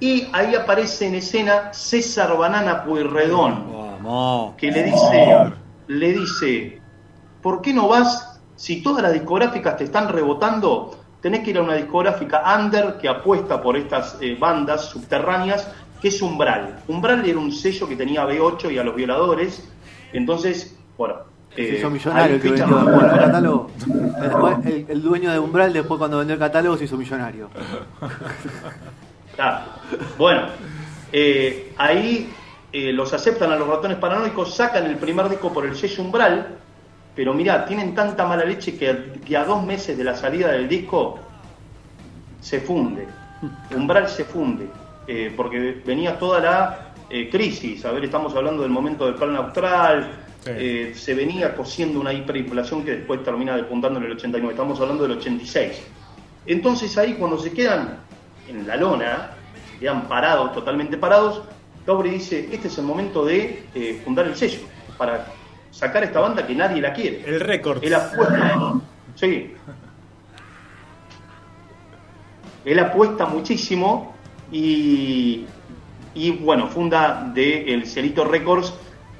y 0.00 0.26
ahí 0.32 0.56
aparece 0.56 1.06
en 1.06 1.14
escena 1.14 1.72
César 1.72 2.36
Banana 2.36 2.82
Pueyrredón 2.82 3.83
Vamos. 4.04 4.54
que 4.56 4.70
le 4.70 4.84
dice, 4.84 5.52
le 5.88 6.12
dice, 6.12 6.80
¿por 7.42 7.60
qué 7.62 7.72
no 7.72 7.88
vas? 7.88 8.40
Si 8.56 8.82
todas 8.82 9.02
las 9.02 9.12
discográficas 9.12 9.76
te 9.76 9.84
están 9.84 10.08
rebotando, 10.08 10.96
tenés 11.20 11.40
que 11.40 11.50
ir 11.50 11.58
a 11.58 11.62
una 11.62 11.74
discográfica 11.74 12.42
under 12.58 12.98
que 12.98 13.08
apuesta 13.08 13.62
por 13.62 13.76
estas 13.76 14.18
eh, 14.20 14.36
bandas 14.38 14.86
subterráneas, 14.86 15.68
que 16.00 16.08
es 16.08 16.20
Umbral. 16.22 16.80
Umbral 16.86 17.26
era 17.26 17.38
un 17.38 17.50
sello 17.50 17.88
que 17.88 17.96
tenía 17.96 18.22
a 18.22 18.28
B8 18.28 18.70
y 18.72 18.78
a 18.78 18.84
los 18.84 18.94
violadores, 18.94 19.66
entonces, 20.12 20.76
bueno. 20.98 21.16
Se 21.54 21.62
eh, 21.62 21.78
hizo 21.78 21.88
millonario 21.88 22.24
ahí 22.24 22.32
el 22.34 22.42
que 22.42 22.50
fichan 22.50 22.70
vendió 22.70 22.76
a 22.78 22.84
después 22.84 23.02
el 23.02 23.10
Umbral. 23.10 23.26
catálogo. 23.26 23.70
Después, 24.20 24.66
el, 24.66 24.86
el 24.88 25.02
dueño 25.02 25.32
de 25.32 25.38
Umbral, 25.38 25.72
después 25.72 25.98
cuando 25.98 26.18
vendió 26.18 26.34
el 26.34 26.40
catálogo, 26.40 26.76
se 26.76 26.84
hizo 26.84 26.96
millonario. 26.96 27.48
Está. 29.30 29.66
Bueno, 30.18 30.42
eh, 31.10 31.72
ahí 31.78 32.32
eh, 32.74 32.92
los 32.92 33.12
aceptan 33.12 33.52
a 33.52 33.56
los 33.56 33.68
ratones 33.68 33.98
paranoicos, 33.98 34.52
sacan 34.54 34.84
el 34.86 34.96
primer 34.96 35.28
disco 35.28 35.52
por 35.52 35.64
el 35.64 35.76
sello 35.76 36.02
Umbral, 36.02 36.58
pero 37.14 37.32
mirá, 37.32 37.64
tienen 37.66 37.94
tanta 37.94 38.26
mala 38.26 38.44
leche 38.44 38.76
que, 38.76 39.12
que 39.24 39.36
a 39.36 39.44
dos 39.44 39.64
meses 39.64 39.96
de 39.96 40.02
la 40.02 40.16
salida 40.16 40.50
del 40.50 40.68
disco 40.68 41.20
se 42.40 42.60
funde. 42.60 43.06
Umbral 43.76 44.08
se 44.08 44.24
funde, 44.24 44.66
eh, 45.06 45.32
porque 45.36 45.82
venía 45.86 46.18
toda 46.18 46.40
la 46.40 46.78
eh, 47.08 47.30
crisis. 47.30 47.84
A 47.84 47.92
ver, 47.92 48.04
estamos 48.04 48.34
hablando 48.34 48.62
del 48.62 48.72
momento 48.72 49.06
del 49.06 49.14
plan 49.14 49.36
austral, 49.36 50.10
Sí. 50.44 50.50
eh, 50.54 50.92
se 50.94 51.14
venía 51.14 51.54
cosiendo 51.54 51.98
una 51.98 52.12
hiperinflación 52.12 52.84
que 52.84 52.90
después 52.96 53.24
termina 53.24 53.56
despuntando 53.56 53.98
en 53.98 54.04
el 54.04 54.12
89. 54.12 54.52
Estamos 54.52 54.78
hablando 54.78 55.04
del 55.04 55.12
86. 55.16 55.80
Entonces 56.44 56.98
ahí 56.98 57.14
cuando 57.14 57.38
se 57.38 57.50
quedan 57.50 58.00
en 58.46 58.66
la 58.66 58.76
lona, 58.76 59.30
se 59.72 59.78
quedan 59.78 60.02
parados, 60.06 60.52
totalmente 60.52 60.98
parados, 60.98 61.40
Gauri 61.86 62.10
dice, 62.10 62.48
este 62.50 62.68
es 62.68 62.78
el 62.78 62.84
momento 62.84 63.24
de 63.24 63.64
eh, 63.74 64.00
fundar 64.04 64.26
el 64.26 64.36
sello, 64.36 64.60
para 64.96 65.26
sacar 65.70 66.04
esta 66.04 66.20
banda 66.20 66.46
que 66.46 66.54
nadie 66.54 66.80
la 66.80 66.92
quiere. 66.92 67.22
El 67.26 67.40
récord. 67.40 67.82
Él 67.84 67.94
apuesta, 67.94 68.74
sí. 69.14 69.52
Él 72.64 72.78
apuesta 72.78 73.26
muchísimo 73.26 74.14
y, 74.50 75.44
y 76.14 76.30
bueno, 76.30 76.68
funda 76.68 77.30
de 77.34 77.74
El 77.74 77.86
Cielito 77.86 78.24
Records 78.24 78.72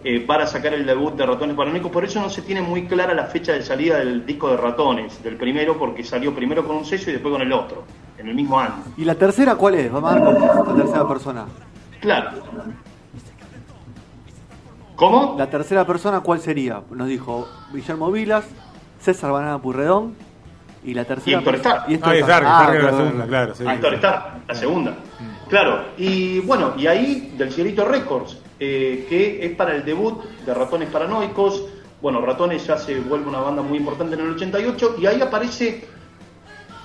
eh, 0.03 0.21
para 0.21 0.47
sacar 0.47 0.73
el 0.73 0.87
debut 0.87 1.15
de 1.15 1.27
Ratones 1.27 1.55
Paranoicos. 1.55 1.91
Por 1.91 2.05
eso 2.05 2.21
no 2.21 2.31
se 2.31 2.41
tiene 2.41 2.63
muy 2.63 2.87
clara 2.87 3.13
la 3.13 3.25
fecha 3.25 3.53
de 3.53 3.63
salida 3.63 3.99
del 3.99 4.25
disco 4.25 4.49
de 4.49 4.57
Ratones, 4.57 5.23
del 5.23 5.37
primero, 5.37 5.79
porque 5.79 6.03
salió 6.03 6.35
primero 6.35 6.67
con 6.67 6.77
un 6.77 6.85
sello 6.87 7.11
y 7.11 7.13
después 7.13 7.33
con 7.33 7.43
el 7.43 7.53
otro, 7.53 7.85
en 8.17 8.29
el 8.29 8.35
mismo 8.35 8.59
año. 8.59 8.85
¿Y 8.97 9.05
la 9.05 9.15
tercera 9.15 9.55
cuál 9.57 9.75
es? 9.75 9.93
Vamos 9.93 10.11
a 10.11 10.15
ver 10.15 10.41
la 10.41 10.75
tercera 10.75 11.07
persona. 11.07 11.47
Claro. 12.05 12.31
¿Cómo? 14.97 15.35
La 15.39 15.49
tercera 15.51 15.87
persona, 15.87 16.21
¿cuál 16.21 16.39
sería? 16.41 16.83
Nos 16.91 17.09
dijo 17.09 17.49
Guillermo 17.73 18.13
Vilas, 18.13 18.45
César 19.01 19.33
Banana 19.33 19.59
Purredón 19.59 20.15
y 20.85 20.95
la 20.95 21.05
tercera. 21.05 21.39
Y 21.39 21.41
Héctor 21.41 21.55
persona- 21.55 21.75
Stark. 21.77 21.91
y 21.91 21.95
Héctor 21.95 22.15
Ah. 22.15 22.27
Dark, 22.27 22.47
Ah, 22.47 22.63
era 22.63 22.73
la 22.75 22.81
claro, 22.91 22.97
segunda, 23.05 23.27
claro. 23.27 23.55
sí. 23.55 23.65
Ah, 23.67 23.75
Héctor 23.75 23.95
Stark, 23.95 24.25
la 24.47 24.55
segunda. 24.55 24.95
Claro, 25.49 25.85
y 25.97 26.41
bueno, 26.41 26.75
y 26.77 26.87
ahí 26.87 27.35
del 27.37 27.51
Cielito 27.53 27.85
Records, 27.87 28.39
eh, 28.61 29.07
que 29.09 29.45
es 29.45 29.53
para 29.57 29.75
el 29.75 29.85
debut 29.85 30.23
de 30.47 30.55
Ratones 30.55 30.89
Paranoicos. 30.91 31.65
Bueno, 32.01 32.21
Ratones 32.21 32.67
ya 32.67 32.77
se 32.77 33.01
vuelve 33.01 33.29
una 33.29 33.41
banda 33.41 33.63
muy 33.63 33.79
importante 33.79 34.15
en 34.15 34.21
el 34.21 34.31
88 34.33 34.97
y 34.99 35.07
ahí 35.07 35.21
aparece 35.23 35.89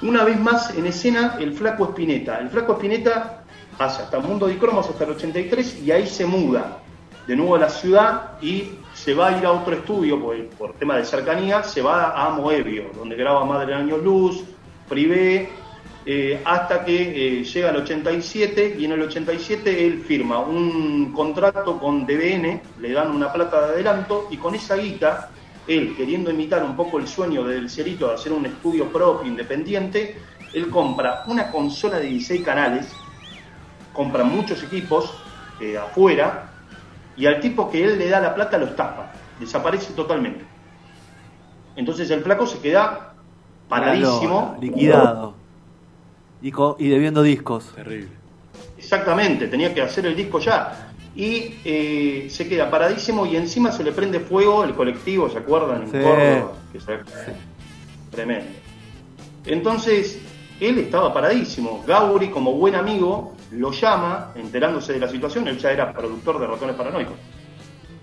una 0.02 0.24
vez 0.24 0.40
más 0.40 0.74
en 0.76 0.86
escena 0.88 1.36
el 1.40 1.54
Flaco 1.54 1.84
Espineta. 1.90 2.40
El 2.40 2.50
Flaco 2.50 2.74
Espineta 2.74 3.44
pasa 3.80 4.04
hasta 4.04 4.20
Mundo 4.20 4.48
de 4.48 4.58
Cromos 4.58 4.90
hasta 4.90 5.06
el 5.06 5.12
83 5.12 5.84
y 5.86 5.92
ahí 5.92 6.06
se 6.06 6.26
muda 6.26 6.80
de 7.26 7.34
nuevo 7.34 7.56
a 7.56 7.60
la 7.60 7.70
ciudad 7.70 8.32
y 8.42 8.72
se 8.94 9.14
va 9.14 9.30
a 9.30 9.38
ir 9.38 9.46
a 9.46 9.54
otro 9.54 9.74
estudio 9.74 10.20
por, 10.20 10.36
por 10.50 10.74
tema 10.74 10.98
de 10.98 11.06
cercanía, 11.06 11.64
se 11.64 11.82
va 11.82 12.12
a 12.12 12.30
Moebio, 12.32 12.92
donde 12.94 13.16
graba 13.16 13.46
Madre 13.46 13.74
Años 13.74 14.04
Luz, 14.04 14.44
Privé, 14.90 15.48
eh, 16.06 16.42
hasta 16.44 16.84
que 16.84 17.40
eh, 17.40 17.44
llega 17.46 17.70
el 17.70 17.78
87 17.78 18.76
y 18.78 18.84
en 18.84 18.92
el 18.92 19.02
87 19.04 19.88
él 19.88 20.04
firma 20.06 20.40
un 20.40 21.14
contrato 21.14 21.80
con 21.80 22.06
DBN, 22.06 22.62
le 22.82 22.92
dan 22.92 23.12
una 23.12 23.32
plata 23.32 23.62
de 23.62 23.74
adelanto 23.76 24.28
y 24.30 24.36
con 24.36 24.56
esa 24.56 24.76
guita, 24.76 25.30
él 25.68 25.96
queriendo 25.96 26.32
imitar 26.32 26.64
un 26.66 26.76
poco 26.76 26.98
el 26.98 27.08
sueño 27.08 27.46
del 27.46 27.70
Cerito 27.70 28.10
de 28.10 28.16
hacer 28.16 28.34
un 28.34 28.46
estudio 28.46 28.92
propio, 28.92 29.26
independiente, 29.26 30.18
él 30.54 30.70
compra 30.70 31.24
una 31.28 31.50
consola 31.50 32.00
de 32.00 32.08
16 32.08 32.42
canales, 32.42 32.88
compra 34.00 34.24
muchos 34.24 34.64
equipos 34.64 35.12
eh, 35.60 35.78
afuera 35.78 36.52
y 37.18 37.26
al 37.26 37.42
tipo 37.42 37.70
que 37.70 37.84
él 37.84 38.00
le 38.00 38.08
da 38.08 38.22
la 38.22 38.34
plata 38.34 38.58
los 38.58 38.74
tapa, 38.74 39.12
desaparece 39.42 39.92
totalmente. 39.92 40.46
Entonces 41.76 42.10
el 42.10 42.22
flaco 42.22 42.48
se 42.48 42.60
queda 42.60 43.14
paradísimo. 43.68 44.56
Liquidado. 44.62 45.34
Y, 46.42 46.50
co- 46.50 46.78
y 46.80 46.88
debiendo 46.88 47.22
discos. 47.24 47.74
Terrible. 47.76 48.08
Exactamente, 48.78 49.50
tenía 49.50 49.74
que 49.74 49.82
hacer 49.82 50.06
el 50.06 50.16
disco 50.16 50.40
ya. 50.40 50.92
Y 51.14 51.56
eh, 51.66 52.28
se 52.30 52.48
queda 52.48 52.72
paradísimo 52.72 53.26
y 53.26 53.36
encima 53.36 53.70
se 53.74 53.84
le 53.84 53.92
prende 53.92 54.22
fuego 54.22 54.64
el 54.64 54.76
colectivo, 54.76 55.30
¿se 55.30 55.40
acuerdan? 55.40 55.82
En 55.84 55.92
Sí. 55.92 55.98
Córdoba, 56.02 56.52
que 56.72 56.80
se- 56.80 57.00
Tremendo. 58.12 58.48
Entonces, 59.46 60.22
él 60.60 60.80
estaba 60.80 61.14
paradísimo. 61.14 61.84
Gauri, 61.88 62.30
como 62.30 62.54
buen 62.54 62.76
amigo, 62.76 63.34
lo 63.52 63.72
llama, 63.72 64.32
enterándose 64.36 64.94
de 64.94 65.00
la 65.00 65.08
situación, 65.08 65.48
él 65.48 65.58
ya 65.58 65.72
era 65.72 65.94
productor 65.94 66.40
de 66.40 66.48
ratones 66.48 66.76
paranoicos. 66.76 67.16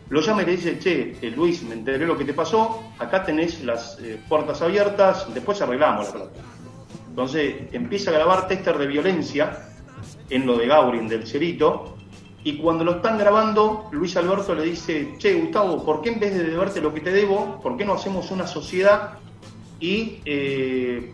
Lo 0.08 0.20
llama 0.20 0.42
y 0.42 0.46
le 0.46 0.52
dice, 0.52 0.78
che, 0.78 1.16
eh, 1.20 1.32
Luis, 1.34 1.62
me 1.64 1.74
enteré 1.74 2.06
lo 2.06 2.16
que 2.16 2.24
te 2.24 2.32
pasó, 2.32 2.92
acá 2.98 3.24
tenés 3.24 3.62
las 3.64 3.98
eh, 4.00 4.20
puertas 4.28 4.62
abiertas, 4.62 5.26
después 5.34 5.60
arreglamos 5.60 6.06
la 6.06 6.12
plata. 6.12 6.40
Entonces 7.08 7.54
empieza 7.72 8.10
a 8.10 8.14
grabar 8.14 8.46
tester 8.46 8.78
de 8.78 8.86
violencia 8.86 9.70
en 10.30 10.46
lo 10.46 10.56
de 10.56 10.66
Gaurin 10.66 11.08
del 11.08 11.26
Cerito. 11.26 11.96
Y 12.44 12.58
cuando 12.58 12.84
lo 12.84 12.96
están 12.96 13.18
grabando, 13.18 13.88
Luis 13.90 14.16
Alberto 14.16 14.54
le 14.54 14.62
dice, 14.62 15.14
che, 15.18 15.34
Gustavo, 15.34 15.84
¿por 15.84 16.02
qué 16.02 16.10
en 16.10 16.20
vez 16.20 16.34
de 16.34 16.44
deberte 16.44 16.80
lo 16.80 16.94
que 16.94 17.00
te 17.00 17.10
debo, 17.10 17.60
por 17.60 17.76
qué 17.76 17.84
no 17.84 17.94
hacemos 17.94 18.30
una 18.30 18.46
sociedad 18.46 19.14
y 19.80 20.20
eh, 20.24 21.12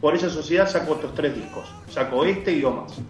por 0.00 0.14
esa 0.14 0.30
sociedad 0.30 0.68
saco 0.68 0.94
estos 0.94 1.14
tres 1.14 1.34
discos? 1.34 1.72
Saco 1.88 2.24
este 2.24 2.52
y 2.52 2.60
dos 2.60 2.76
más. 2.76 3.00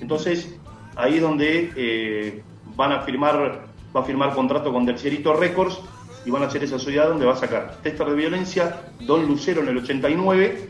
Entonces, 0.00 0.56
ahí 0.96 1.16
es 1.16 1.22
donde 1.22 1.72
eh, 1.76 2.42
van 2.74 2.92
a 2.92 3.00
firmar, 3.02 3.66
va 3.94 4.00
a 4.00 4.04
firmar 4.04 4.34
contrato 4.34 4.72
con 4.72 4.84
Del 4.84 4.98
Cerito 4.98 5.34
Records 5.34 5.80
y 6.24 6.30
van 6.30 6.42
a 6.42 6.46
hacer 6.46 6.64
esa 6.64 6.78
sociedad 6.78 7.08
donde 7.08 7.24
va 7.24 7.34
a 7.34 7.36
sacar 7.36 7.76
Tester 7.82 8.06
de 8.08 8.14
Violencia, 8.14 8.82
Don 9.00 9.26
Lucero 9.26 9.62
en 9.62 9.68
el 9.68 9.78
89 9.78 10.68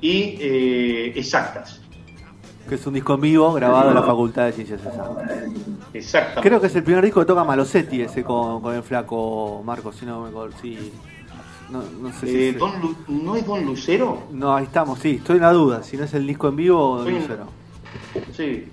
y 0.00 0.38
eh, 0.40 1.12
Exactas. 1.16 1.80
Que 2.68 2.76
es 2.76 2.86
un 2.86 2.94
disco 2.94 3.14
en 3.14 3.20
vivo 3.20 3.52
grabado 3.52 3.88
en 3.88 3.96
la 3.96 4.02
Facultad 4.02 4.46
de 4.46 4.52
Ciencias 4.52 4.80
Exactas. 4.84 5.32
Exactamente. 5.92 6.48
Creo 6.48 6.60
que 6.60 6.68
es 6.68 6.76
el 6.76 6.84
primer 6.84 7.04
disco 7.04 7.20
que 7.20 7.26
toca 7.26 7.44
Malosetti 7.44 8.02
ese 8.02 8.22
con, 8.22 8.62
con 8.62 8.74
el 8.74 8.82
flaco 8.82 9.62
Marcos, 9.64 9.96
si 9.96 10.06
no 10.06 10.22
me 10.22 10.28
acuerdo. 10.28 10.56
No, 11.72 11.82
no 12.02 12.12
sé 12.12 12.26
si 12.26 12.36
Eh, 12.36 12.48
es- 12.50 12.58
Don 12.58 12.70
Lu- 12.82 12.96
¿No 13.08 13.34
es 13.36 13.46
Don 13.46 13.64
Lucero? 13.64 14.24
No, 14.30 14.54
ahí 14.54 14.64
estamos, 14.64 14.98
sí, 14.98 15.16
estoy 15.16 15.36
en 15.36 15.42
la 15.42 15.52
duda. 15.52 15.82
Si 15.82 15.96
no 15.96 16.04
es 16.04 16.12
el 16.14 16.26
disco 16.26 16.48
en 16.48 16.56
vivo 16.56 16.90
o 16.92 17.04
Sí. 17.04 17.10
Lucero. 17.10 17.46
Sí, 18.36 18.68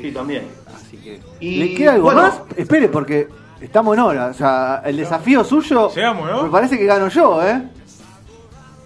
sí, 0.00 0.12
también. 0.12 0.46
Así 0.74 0.96
que. 0.96 1.20
Y, 1.40 1.56
¿Le 1.56 1.74
queda 1.74 1.92
algo 1.92 2.04
bueno. 2.04 2.22
más? 2.22 2.40
Espere, 2.56 2.88
porque 2.88 3.28
estamos 3.60 3.94
en 3.96 4.00
hora. 4.02 4.26
O 4.28 4.34
sea, 4.34 4.82
el 4.84 4.96
desafío 4.96 5.44
suyo. 5.44 5.90
Llegamos, 5.94 6.30
¿no? 6.30 6.42
Me 6.44 6.48
parece 6.50 6.78
que 6.78 6.86
gano 6.86 7.08
yo, 7.08 7.42
¿eh? 7.46 7.68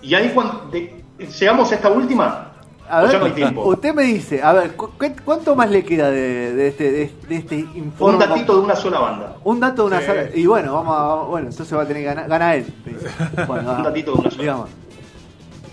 Y 0.03 0.15
ahí 0.15 0.31
cuando 0.35 0.69
de- 0.71 1.05
llegamos 1.19 1.71
a 1.73 1.75
esta 1.77 1.91
última, 1.91 2.46
A 2.89 3.03
o 3.03 3.07
ya 3.07 3.13
ver, 3.13 3.21
no 3.21 3.27
hay 3.27 3.33
tiempo. 3.33 3.63
usted 3.67 3.95
me 3.95 4.03
dice, 4.05 4.43
a 4.43 4.53
ver, 4.53 4.77
¿cu- 4.77 4.91
cu- 4.99 5.17
¿cuánto 5.25 5.57
más 5.57 5.71
le 5.71 5.85
queda 5.85 6.11
de, 6.11 6.55
de 6.55 6.69
este, 6.69 6.93
de, 6.93 7.13
de 7.29 7.37
este 7.37 7.57
informe? 7.75 8.15
Un 8.15 8.19
datito 8.21 8.55
de 8.57 8.61
una 8.63 8.77
sola 8.77 8.99
banda. 9.01 9.37
Un 9.45 9.59
dato 9.61 9.83
de 9.83 9.89
una 9.89 10.01
Sí. 10.01 10.07
sala. 10.07 10.23
Y 10.35 10.47
bueno, 10.47 10.73
vamos 10.75 10.97
a, 10.97 11.15
bueno, 11.29 11.49
entonces 11.51 11.77
va 11.77 11.83
a 11.83 11.87
tener 11.87 12.03
que 12.03 12.07
ganar, 12.09 12.29
gana 12.29 12.55
él. 12.55 12.67
Bueno, 13.47 13.73
Un 13.73 13.83
datito 13.83 14.13
de 14.13 14.19
una 14.21 14.31
sola. 14.31 14.43
Digamos. 14.43 14.71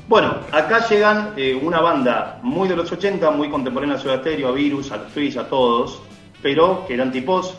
Bueno, 0.08 0.36
acá 0.52 0.88
llegan 0.90 1.34
eh, 1.38 1.60
una 1.62 1.80
banda 1.80 2.40
muy 2.44 2.68
de 2.68 2.76
los 2.76 2.92
80, 2.92 3.32
muy 3.32 3.50
contemporánea 3.50 3.96
a 3.96 4.00
Ciudad 4.00 4.20
Stereo, 4.20 4.50
a 4.50 4.52
Virus, 4.52 4.92
a 4.92 4.98
los 4.98 5.12
Twist, 5.14 5.38
a 5.38 5.48
todos, 5.48 6.02
pero 6.42 6.86
que 6.86 6.94
eran 6.96 7.12
tipos 7.12 7.56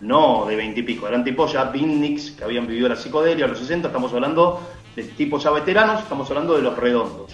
no 0.00 0.44
de 0.46 0.54
20 0.56 0.80
y 0.80 0.82
pico, 0.82 1.08
eran 1.08 1.24
tipos 1.24 1.52
ya 1.52 1.64
beatniks 1.64 2.32
que 2.32 2.44
habían 2.44 2.66
vivido 2.66 2.88
la 2.88 2.96
psicodelia, 2.96 3.46
a 3.46 3.48
los 3.48 3.58
60, 3.58 3.88
estamos 3.88 4.12
hablando 4.12 4.60
de 4.94 5.02
tipos 5.02 5.42
ya 5.42 5.50
veteranos, 5.50 6.00
estamos 6.02 6.28
hablando 6.30 6.54
de 6.54 6.62
los 6.62 6.76
redondos. 6.76 7.32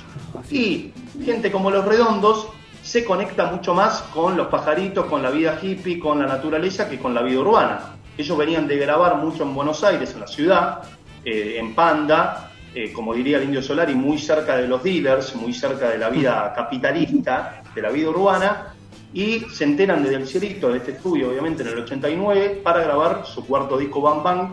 Y 0.51 0.93
gente 1.25 1.51
como 1.51 1.71
los 1.71 1.85
redondos 1.85 2.49
se 2.83 3.05
conecta 3.05 3.47
mucho 3.51 3.75
más 3.75 4.03
con 4.15 4.37
los 4.37 4.49
pajaritos, 4.49 5.07
con 5.07 5.23
la 5.23 5.31
vida 5.31 5.59
hippie, 5.61 5.99
con 5.99 6.19
la 6.19 6.27
naturaleza, 6.27 6.89
que 6.89 6.99
con 6.99 7.15
la 7.15 7.23
vida 7.23 7.41
urbana. 7.41 7.97
Ellos 8.17 8.37
venían 8.37 8.67
de 8.67 8.77
grabar 8.77 9.17
mucho 9.17 9.45
en 9.45 9.55
Buenos 9.55 9.85
Aires, 9.85 10.13
en 10.15 10.21
la 10.21 10.27
ciudad, 10.27 10.83
eh, 11.25 11.57
en 11.59 11.75
Panda, 11.75 12.51
eh, 12.75 12.93
como 12.93 13.15
diría 13.15 13.39
el 13.39 13.45
Indio 13.45 13.63
Solari, 13.63 13.95
muy 13.95 14.19
cerca 14.19 14.57
de 14.57 14.69
los 14.69 14.83
dealers, 14.83 15.35
muy 15.35 15.53
cerca 15.53 15.91
de 15.91 15.99
la 15.99 16.09
vida 16.09 16.53
capitalista, 16.55 17.63
de 17.75 17.83
la 17.83 17.91
vida 17.91 18.11
urbana, 18.11 18.75
y 19.13 19.41
se 19.53 19.65
enteran 19.65 20.03
desde 20.03 20.17
el 20.17 20.27
cielito 20.27 20.71
de 20.71 20.79
este 20.79 20.93
estudio, 20.93 21.31
obviamente 21.31 21.63
en 21.63 21.69
el 21.69 21.79
89, 21.81 22.61
para 22.63 22.81
grabar 22.83 23.27
su 23.27 23.45
cuarto 23.45 23.77
disco 23.77 24.01
Bam 24.01 24.23
Bang, 24.23 24.53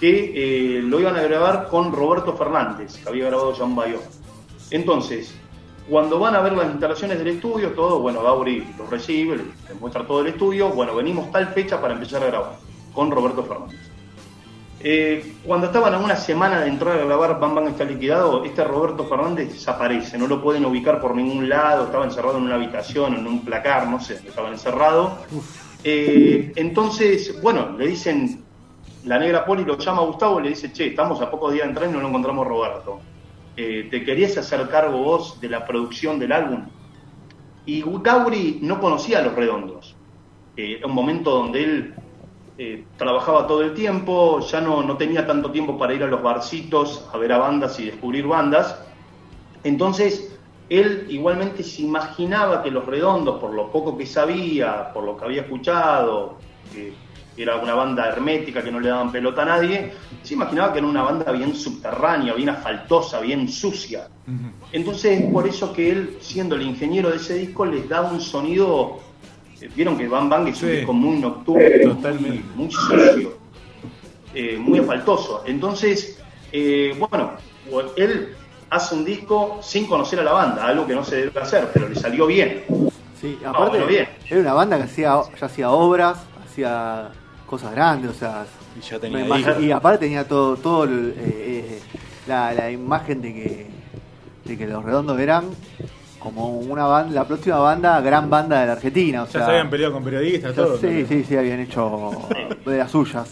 que 0.00 0.32
eh, 0.34 0.82
lo 0.82 0.98
iban 0.98 1.16
a 1.16 1.22
grabar 1.22 1.68
con 1.68 1.92
Roberto 1.92 2.34
Fernández, 2.34 2.98
que 3.02 3.08
había 3.08 3.26
grabado 3.26 3.54
John 3.56 3.76
Bayo. 3.76 4.00
Entonces, 4.72 5.34
cuando 5.88 6.18
van 6.18 6.34
a 6.34 6.40
ver 6.40 6.54
las 6.54 6.70
instalaciones 6.70 7.18
del 7.18 7.28
estudio, 7.28 7.72
todo, 7.72 8.00
bueno, 8.00 8.22
Gauri 8.22 8.66
los 8.78 8.88
recibe, 8.88 9.36
les 9.36 9.78
muestra 9.78 10.06
todo 10.06 10.22
el 10.22 10.28
estudio, 10.28 10.70
bueno, 10.70 10.94
venimos 10.94 11.30
tal 11.30 11.48
fecha 11.48 11.78
para 11.78 11.92
empezar 11.92 12.22
a 12.22 12.26
grabar, 12.26 12.52
con 12.94 13.10
Roberto 13.10 13.44
Fernández. 13.44 13.78
Eh, 14.80 15.34
cuando 15.46 15.66
estaban 15.66 15.94
a 15.94 15.98
una 15.98 16.16
semana 16.16 16.62
de 16.62 16.68
entrar 16.68 16.98
a 16.98 17.04
grabar 17.04 17.38
Bam 17.38 17.54
Bam 17.54 17.68
está 17.68 17.84
liquidado, 17.84 18.42
este 18.44 18.64
Roberto 18.64 19.04
Fernández 19.04 19.52
desaparece, 19.52 20.16
no 20.16 20.26
lo 20.26 20.42
pueden 20.42 20.64
ubicar 20.64 21.02
por 21.02 21.14
ningún 21.14 21.50
lado, 21.50 21.84
estaba 21.84 22.06
encerrado 22.06 22.38
en 22.38 22.44
una 22.44 22.54
habitación, 22.54 23.14
en 23.14 23.26
un 23.26 23.44
placar, 23.44 23.86
no 23.86 24.00
sé, 24.00 24.14
estaba 24.26 24.48
encerrado. 24.48 25.18
Eh, 25.84 26.50
entonces, 26.56 27.40
bueno, 27.42 27.76
le 27.76 27.88
dicen, 27.88 28.42
la 29.04 29.18
negra 29.18 29.44
Poli 29.44 29.66
lo 29.66 29.76
llama 29.76 30.00
a 30.00 30.06
Gustavo 30.06 30.40
y 30.40 30.44
le 30.44 30.48
dice, 30.48 30.72
che, 30.72 30.86
estamos 30.86 31.20
a 31.20 31.30
pocos 31.30 31.52
días 31.52 31.64
de 31.64 31.68
entrar 31.68 31.90
y 31.90 31.92
no 31.92 32.00
lo 32.00 32.08
encontramos 32.08 32.46
Roberto. 32.46 33.00
Eh, 33.56 33.88
¿Te 33.90 34.04
querías 34.04 34.36
hacer 34.38 34.66
cargo 34.68 34.98
vos 34.98 35.40
de 35.40 35.48
la 35.48 35.66
producción 35.66 36.18
del 36.18 36.32
álbum? 36.32 36.64
Y 37.66 37.82
Gauri 37.82 38.58
no 38.62 38.80
conocía 38.80 39.18
a 39.18 39.22
Los 39.22 39.34
Redondos. 39.34 39.94
Eh, 40.56 40.76
era 40.78 40.86
un 40.86 40.94
momento 40.94 41.30
donde 41.30 41.64
él 41.64 41.94
eh, 42.58 42.84
trabajaba 42.96 43.46
todo 43.46 43.62
el 43.62 43.74
tiempo, 43.74 44.40
ya 44.40 44.60
no, 44.60 44.82
no 44.82 44.96
tenía 44.96 45.26
tanto 45.26 45.50
tiempo 45.50 45.78
para 45.78 45.94
ir 45.94 46.02
a 46.02 46.06
los 46.06 46.22
barcitos 46.22 47.08
a 47.12 47.18
ver 47.18 47.32
a 47.32 47.38
bandas 47.38 47.78
y 47.78 47.86
descubrir 47.86 48.26
bandas. 48.26 48.78
Entonces, 49.64 50.38
él 50.68 51.06
igualmente 51.08 51.62
se 51.62 51.82
imaginaba 51.82 52.62
que 52.62 52.70
Los 52.70 52.86
Redondos, 52.86 53.38
por 53.38 53.52
lo 53.52 53.70
poco 53.70 53.96
que 53.96 54.06
sabía, 54.06 54.92
por 54.92 55.04
lo 55.04 55.16
que 55.16 55.24
había 55.24 55.42
escuchado, 55.42 56.38
que 56.72 56.94
era 57.36 57.56
una 57.56 57.74
banda 57.74 58.08
hermética 58.08 58.62
que 58.62 58.70
no 58.70 58.78
le 58.80 58.88
daban 58.90 59.10
pelota 59.10 59.42
a 59.42 59.46
nadie, 59.46 59.92
se 60.22 60.34
imaginaba 60.34 60.72
que 60.72 60.78
era 60.80 60.86
una 60.88 61.02
banda 61.02 61.32
bien 61.32 61.54
subterránea, 61.54 62.34
bien 62.34 62.50
asfaltosa, 62.50 63.20
bien 63.20 63.48
sucia. 63.48 64.08
Entonces 64.72 65.20
es 65.22 65.32
por 65.32 65.46
eso 65.48 65.72
que 65.72 65.90
él, 65.90 66.16
siendo 66.20 66.54
el 66.56 66.62
ingeniero 66.62 67.10
de 67.10 67.16
ese 67.16 67.34
disco, 67.34 67.64
les 67.64 67.88
da 67.88 68.02
un 68.02 68.20
sonido. 68.20 68.98
eh, 69.60 69.70
Vieron 69.74 69.96
que 69.96 70.08
Bang 70.08 70.28
Bang 70.28 70.48
es 70.48 70.62
un 70.62 70.68
Sí. 70.70 70.76
disco 70.76 70.92
muy 70.92 71.18
nocturno, 71.18 71.94
Totalmente. 71.94 72.28
muy, 72.56 72.66
muy 72.66 72.70
sucio, 72.72 73.38
eh, 74.34 74.56
muy 74.58 74.78
asfaltoso. 74.80 75.42
Entonces, 75.46 76.18
eh, 76.52 76.94
bueno, 76.98 77.32
él 77.96 78.34
hace 78.70 78.94
un 78.94 79.04
disco 79.04 79.58
sin 79.62 79.86
conocer 79.86 80.20
a 80.20 80.24
la 80.24 80.32
banda, 80.32 80.66
algo 80.66 80.86
que 80.86 80.94
no 80.94 81.04
se 81.04 81.16
debe 81.16 81.40
hacer, 81.40 81.68
pero 81.72 81.88
le 81.88 81.94
salió 81.94 82.26
bien. 82.26 82.64
Sí, 83.20 83.38
Ah, 83.44 83.50
aparte 83.50 83.70
bueno, 83.78 83.86
bien. 83.86 84.08
era 84.28 84.40
una 84.40 84.52
banda 84.52 84.76
que 84.78 84.84
hacía, 84.84 85.20
ya 85.38 85.46
hacía 85.46 85.70
obras, 85.70 86.18
hacía 86.44 87.10
cosas 87.52 87.72
grandes, 87.72 88.10
o 88.12 88.14
sea, 88.14 88.46
Y 88.78 88.80
ya 88.80 88.94
me 88.94 89.00
tenía 89.00 89.60
y 89.60 89.70
aparte 89.70 89.98
tenía 90.06 90.26
todo, 90.26 90.56
todo 90.56 90.84
el, 90.84 91.10
eh, 91.18 91.18
eh, 91.18 91.80
la, 92.26 92.54
la 92.54 92.70
imagen 92.70 93.20
de 93.20 93.34
que, 93.34 93.66
de 94.46 94.56
que 94.56 94.66
los 94.66 94.82
redondos 94.82 95.20
eran 95.20 95.50
como 96.18 96.48
una 96.60 96.86
banda, 96.86 97.12
la 97.14 97.24
próxima 97.28 97.58
banda, 97.58 98.00
gran 98.00 98.30
banda 98.30 98.58
de 98.62 98.66
la 98.68 98.72
Argentina, 98.72 99.24
o 99.24 99.26
Ya 99.26 99.32
sea, 99.32 99.44
se 99.44 99.50
habían 99.50 99.68
peleado 99.68 99.92
con 99.92 100.02
periodistas, 100.02 100.54
todo. 100.54 100.78
sí, 100.78 101.04
sí, 101.06 101.24
sí, 101.28 101.36
habían 101.36 101.60
hecho 101.60 102.10
de 102.64 102.78
las 102.78 102.90
suyas. 102.90 103.28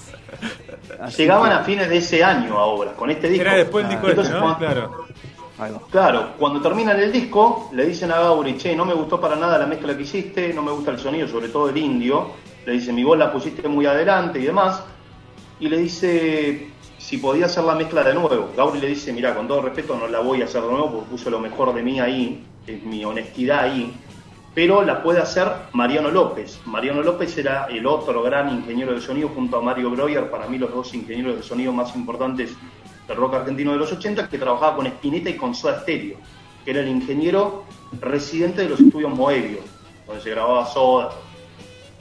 Así 1.01 1.23
Llegaban 1.23 1.49
que- 1.49 1.57
a 1.57 1.65
fines 1.65 1.89
de 1.89 1.97
ese 1.97 2.23
año 2.23 2.59
a 2.59 2.67
obras, 2.67 2.93
con 2.97 3.09
este 3.09 3.27
disco. 3.31 3.41
Era 3.41 3.55
después 3.57 3.85
el 3.87 3.91
disco 3.91 4.07
este, 4.09 4.21
Entonces, 4.21 4.35
¿no? 4.35 4.41
cuando- 4.43 4.59
Claro. 5.57 5.87
Claro, 5.91 6.33
cuando 6.39 6.61
terminan 6.61 7.01
el 7.01 7.11
disco, 7.11 7.71
le 7.73 7.87
dicen 7.87 8.11
a 8.13 8.19
Gauri, 8.19 8.59
che, 8.59 8.77
no 8.77 8.85
me 8.85 8.93
gustó 8.93 9.19
para 9.19 9.37
nada 9.37 9.57
la 9.59 9.67
mezcla 9.67 9.97
que 9.97 10.03
hiciste, 10.03 10.53
no 10.53 10.63
me 10.63 10.73
gusta 10.73 10.91
el 10.91 10.99
sonido, 10.99 11.27
sobre 11.27 11.49
todo 11.49 11.71
el 11.71 11.77
indio. 11.79 12.50
Le 12.71 12.77
dice, 12.77 12.93
mi 12.93 13.03
voz 13.03 13.19
la 13.19 13.33
pusiste 13.33 13.67
muy 13.67 13.85
adelante 13.85 14.39
y 14.39 14.45
demás. 14.45 14.81
Y 15.59 15.69
le 15.69 15.77
dice 15.77 16.71
si 16.99 17.19
podía 17.19 17.47
hacer 17.47 17.65
la 17.65 17.75
mezcla 17.75 18.05
de 18.05 18.15
nuevo. 18.15 18.53
Gauri 18.57 18.79
le 18.79 18.87
dice, 18.87 19.13
mira, 19.13 19.35
con 19.35 19.49
todo 19.49 19.63
respeto 19.63 19.97
no 19.97 20.07
la 20.07 20.21
voy 20.21 20.41
a 20.41 20.45
hacer 20.45 20.63
de 20.63 20.69
nuevo 20.69 20.93
porque 20.93 21.11
puse 21.11 21.31
lo 21.31 21.41
mejor 21.41 21.75
de 21.75 21.83
mí 21.83 21.99
ahí, 21.99 22.45
mi 22.85 23.05
honestidad 23.05 23.65
ahí. 23.65 23.93
Pero 24.55 24.85
la 24.85 25.03
puede 25.03 25.19
hacer 25.19 25.51
Mariano 25.73 26.13
López. 26.13 26.61
Mariano 26.65 27.03
López 27.03 27.37
era 27.39 27.65
el 27.65 27.85
otro 27.87 28.23
gran 28.23 28.55
ingeniero 28.55 28.95
de 28.95 29.01
sonido 29.01 29.31
junto 29.31 29.57
a 29.57 29.63
Mario 29.63 29.91
Breuer, 29.91 30.31
para 30.31 30.47
mí 30.47 30.57
los 30.57 30.73
dos 30.73 30.95
ingenieros 30.95 31.39
de 31.39 31.43
sonido 31.43 31.73
más 31.73 31.97
importantes 31.97 32.53
del 33.09 33.17
rock 33.17 33.35
argentino 33.35 33.73
de 33.73 33.79
los 33.79 33.91
80, 33.91 34.29
que 34.29 34.39
trabajaba 34.39 34.77
con 34.77 34.87
Spinetta 34.87 35.31
y 35.31 35.37
con 35.37 35.57
Soda 35.57 35.81
Stereo, 35.81 36.19
que 36.65 36.71
era 36.71 36.83
el 36.83 36.89
ingeniero 36.89 37.65
residente 38.01 38.63
de 38.63 38.69
los 38.69 38.79
estudios 38.79 39.13
Moebio, 39.13 39.59
donde 40.07 40.23
se 40.23 40.31
grababa 40.31 40.65
Soda. 40.67 41.11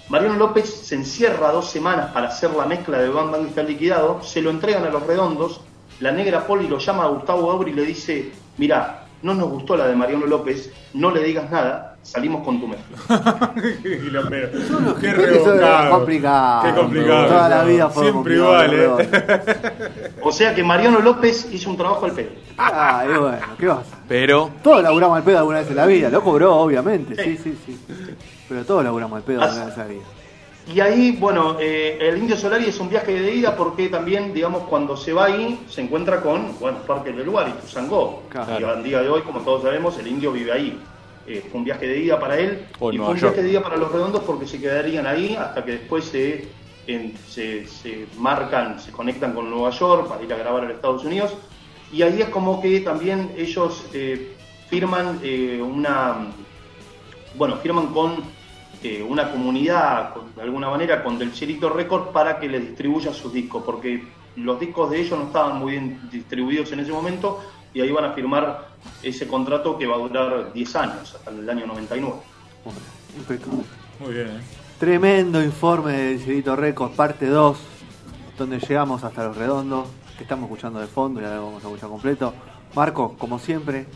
Mariano 0.09 0.37
López 0.37 0.67
se 0.67 0.95
encierra 0.95 1.51
dos 1.51 1.69
semanas 1.69 2.11
para 2.11 2.29
hacer 2.29 2.49
la 2.51 2.65
mezcla 2.65 2.97
de 2.97 3.09
Bang 3.09 3.29
Bang 3.29 3.45
está 3.45 3.61
liquidado, 3.61 4.23
se 4.23 4.41
lo 4.41 4.49
entregan 4.49 4.83
a 4.83 4.89
los 4.89 5.05
redondos, 5.05 5.61
la 5.99 6.11
negra 6.11 6.47
Poli 6.47 6.67
lo 6.67 6.79
llama 6.79 7.03
a 7.03 7.09
Gustavo 7.09 7.47
Gauri 7.47 7.71
y 7.71 7.75
le 7.75 7.85
dice, 7.85 8.31
mira, 8.57 9.03
no 9.21 9.35
nos 9.35 9.49
gustó 9.49 9.77
la 9.77 9.87
de 9.87 9.95
Mariano 9.95 10.25
López, 10.25 10.73
no 10.95 11.11
le 11.11 11.23
digas 11.23 11.51
nada, 11.51 11.95
salimos 12.01 12.43
con 12.43 12.59
tu 12.59 12.67
mezcla. 12.67 13.53
Qué 13.83 13.99
quilombero. 13.99 14.49
Qué 14.99 15.13
rebuscado. 15.13 15.91
complicado. 15.91 16.63
Qué 16.63 16.73
complicado. 16.73 17.27
Toda 17.27 17.49
la 17.49 17.63
vida 17.65 17.89
fue 17.89 18.03
Siempre 18.03 18.39
complicado, 18.39 18.73
igual, 18.73 18.99
¿eh? 19.01 20.11
O 20.23 20.31
sea 20.31 20.55
que 20.55 20.63
Mariano 20.63 21.01
López 21.01 21.47
hizo 21.51 21.69
un 21.69 21.77
trabajo 21.77 22.05
al 22.05 22.13
pedo. 22.13 22.29
Ah, 22.57 23.05
y 23.05 23.15
bueno, 23.15 23.37
¿qué 23.59 23.67
vas? 23.67 23.85
Pero, 24.07 24.49
Todos 24.63 24.81
laburamos 24.81 25.17
al 25.17 25.23
pedo 25.23 25.37
alguna 25.37 25.59
vez 25.59 25.69
en 25.69 25.75
la 25.75 25.85
vida, 25.85 26.09
lo 26.09 26.23
cobró, 26.23 26.55
obviamente, 26.55 27.15
sí, 27.23 27.37
sí, 27.37 27.55
sí. 27.63 27.79
Pero 28.49 28.65
todos 28.65 28.83
laburamos 28.83 29.17
al 29.17 29.23
pedo 29.23 29.41
vez 29.41 29.55
en 29.57 29.77
la 29.77 29.85
vida. 29.85 30.01
Y 30.73 30.79
ahí, 30.81 31.11
bueno, 31.19 31.57
eh, 31.59 31.97
el 32.01 32.17
Indio 32.17 32.35
Solari 32.37 32.65
es 32.65 32.79
un 32.79 32.89
viaje 32.89 33.13
de 33.19 33.33
ida 33.33 33.55
porque 33.55 33.89
también, 33.89 34.33
digamos, 34.33 34.63
cuando 34.63 34.95
se 34.97 35.13
va 35.13 35.25
ahí, 35.25 35.59
se 35.69 35.81
encuentra 35.81 36.21
con, 36.21 36.59
bueno, 36.59 36.79
parte 36.79 37.11
del 37.11 37.25
lugar, 37.25 37.47
y 37.49 37.61
Tuzangó. 37.61 38.23
Claro. 38.29 38.59
Y 38.59 38.63
al 38.63 38.83
día 38.83 39.01
de 39.01 39.09
hoy, 39.09 39.21
como 39.21 39.39
todos 39.39 39.63
sabemos, 39.63 39.97
el 39.97 40.07
Indio 40.07 40.31
vive 40.31 40.51
ahí. 40.51 40.79
Eh, 41.27 41.43
fue 41.49 41.59
un 41.59 41.63
viaje 41.65 41.87
de 41.87 41.99
ida 41.99 42.19
para 42.19 42.37
él 42.37 42.65
y 42.95 42.97
fue 42.97 43.05
un 43.13 43.19
viaje 43.31 43.43
de 43.43 43.51
ida 43.51 43.61
para 43.63 43.77
los 43.77 43.91
redondos 43.91 44.23
porque 44.23 44.47
se 44.47 44.59
quedarían 44.59 45.05
ahí 45.05 45.35
hasta 45.35 45.63
que 45.63 45.73
después 45.73 46.05
se, 46.05 46.47
en- 46.87 47.15
se, 47.27 47.67
se 47.67 48.07
marcan, 48.17 48.79
se 48.79 48.91
conectan 48.91 49.33
con 49.33 49.49
Nueva 49.49 49.69
York 49.71 50.07
para 50.07 50.23
ir 50.23 50.33
a 50.33 50.37
grabar 50.37 50.63
en 50.63 50.71
Estados 50.71 51.03
Unidos. 51.05 51.33
Y 51.91 52.01
ahí 52.03 52.21
es 52.21 52.29
como 52.29 52.61
que 52.61 52.79
también 52.81 53.31
ellos 53.37 53.85
eh, 53.93 54.33
firman 54.69 55.19
eh, 55.23 55.61
una, 55.63 56.27
bueno, 57.35 57.57
firman 57.57 57.87
con 57.87 58.15
eh, 58.83 59.03
una 59.07 59.31
comunidad, 59.31 60.15
de 60.35 60.41
alguna 60.41 60.69
manera, 60.69 61.03
con 61.03 61.19
Del 61.19 61.33
Chirito 61.33 61.69
Record 61.69 62.11
para 62.11 62.39
que 62.39 62.47
les 62.47 62.61
distribuya 62.61 63.13
sus 63.13 63.33
discos, 63.33 63.63
porque 63.65 64.03
los 64.35 64.59
discos 64.59 64.89
de 64.89 65.01
ellos 65.01 65.19
no 65.19 65.25
estaban 65.25 65.59
muy 65.59 65.73
bien 65.73 66.09
distribuidos 66.11 66.71
en 66.71 66.79
ese 66.79 66.91
momento 66.91 67.41
y 67.73 67.81
ahí 67.81 67.91
van 67.91 68.05
a 68.05 68.13
firmar 68.13 68.69
ese 69.03 69.27
contrato 69.27 69.77
que 69.77 69.85
va 69.85 69.95
a 69.95 69.99
durar 69.99 70.53
10 70.53 70.75
años, 70.75 71.15
hasta 71.15 71.29
el 71.29 71.49
año 71.49 71.67
99. 71.67 72.15
Bueno, 72.63 72.79
impecable. 73.17 73.63
Muy 73.99 74.13
bien, 74.13 74.27
¿eh? 74.27 74.41
Tremendo 74.79 75.43
informe 75.43 75.91
del 75.91 76.19
Cirito 76.19 76.55
Records, 76.55 76.95
parte 76.95 77.27
2, 77.27 77.59
donde 78.37 78.59
llegamos 78.59 79.03
hasta 79.03 79.25
los 79.25 79.35
redondos, 79.35 79.89
que 80.17 80.23
estamos 80.23 80.45
escuchando 80.45 80.79
de 80.79 80.87
fondo 80.87 81.19
y 81.19 81.25
ahora 81.25 81.41
vamos 81.41 81.61
a 81.63 81.67
escuchar 81.67 81.89
completo. 81.89 82.33
Marco, 82.75 83.15
como 83.17 83.39
siempre, 83.39 83.87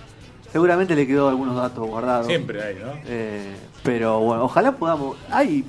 seguramente 0.53 0.95
le 0.95 1.05
quedó 1.05 1.27
algunos 1.27 1.55
datos 1.55 1.85
guardados. 1.85 2.27
Siempre 2.27 2.63
hay, 2.63 2.75
¿no? 2.75 2.91
Eh, 3.05 3.55
pero 3.83 4.19
bueno, 4.19 4.45
ojalá 4.45 4.71
podamos. 4.71 5.17
Ay, 5.29 5.65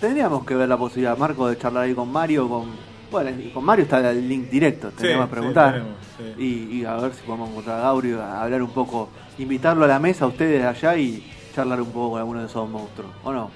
tendríamos 0.00 0.46
que 0.46 0.54
ver 0.54 0.68
la 0.68 0.78
posibilidad, 0.78 1.18
Marco, 1.18 1.48
de 1.48 1.58
charlar 1.58 1.82
ahí 1.82 1.94
con 1.94 2.10
Mario. 2.10 2.48
Con, 2.48 2.70
bueno, 3.10 3.30
con 3.52 3.64
Mario 3.64 3.82
está 3.82 4.08
el 4.10 4.26
link 4.28 4.48
directo, 4.48 4.90
tendríamos 4.92 5.26
que 5.28 5.34
sí, 5.34 5.38
preguntar. 5.40 5.72
tenemos, 5.74 5.96
sí. 6.16 6.42
y, 6.42 6.76
y 6.80 6.84
a 6.84 6.94
ver 6.94 7.12
si 7.12 7.22
podemos 7.22 7.50
encontrar 7.50 7.80
a 7.80 7.82
Gauri, 7.82 8.12
a 8.12 8.42
hablar 8.42 8.62
un 8.62 8.70
poco, 8.70 9.08
invitarlo 9.36 9.84
a 9.84 9.88
la 9.88 9.98
mesa 9.98 10.24
a 10.24 10.28
ustedes 10.28 10.64
allá 10.64 10.96
y 10.96 11.28
charlar 11.54 11.80
un 11.80 11.90
poco 11.90 12.10
con 12.12 12.20
alguno 12.20 12.40
de 12.40 12.46
esos 12.46 12.70
monstruos, 12.70 13.10
¿o 13.24 13.32
no? 13.32 13.50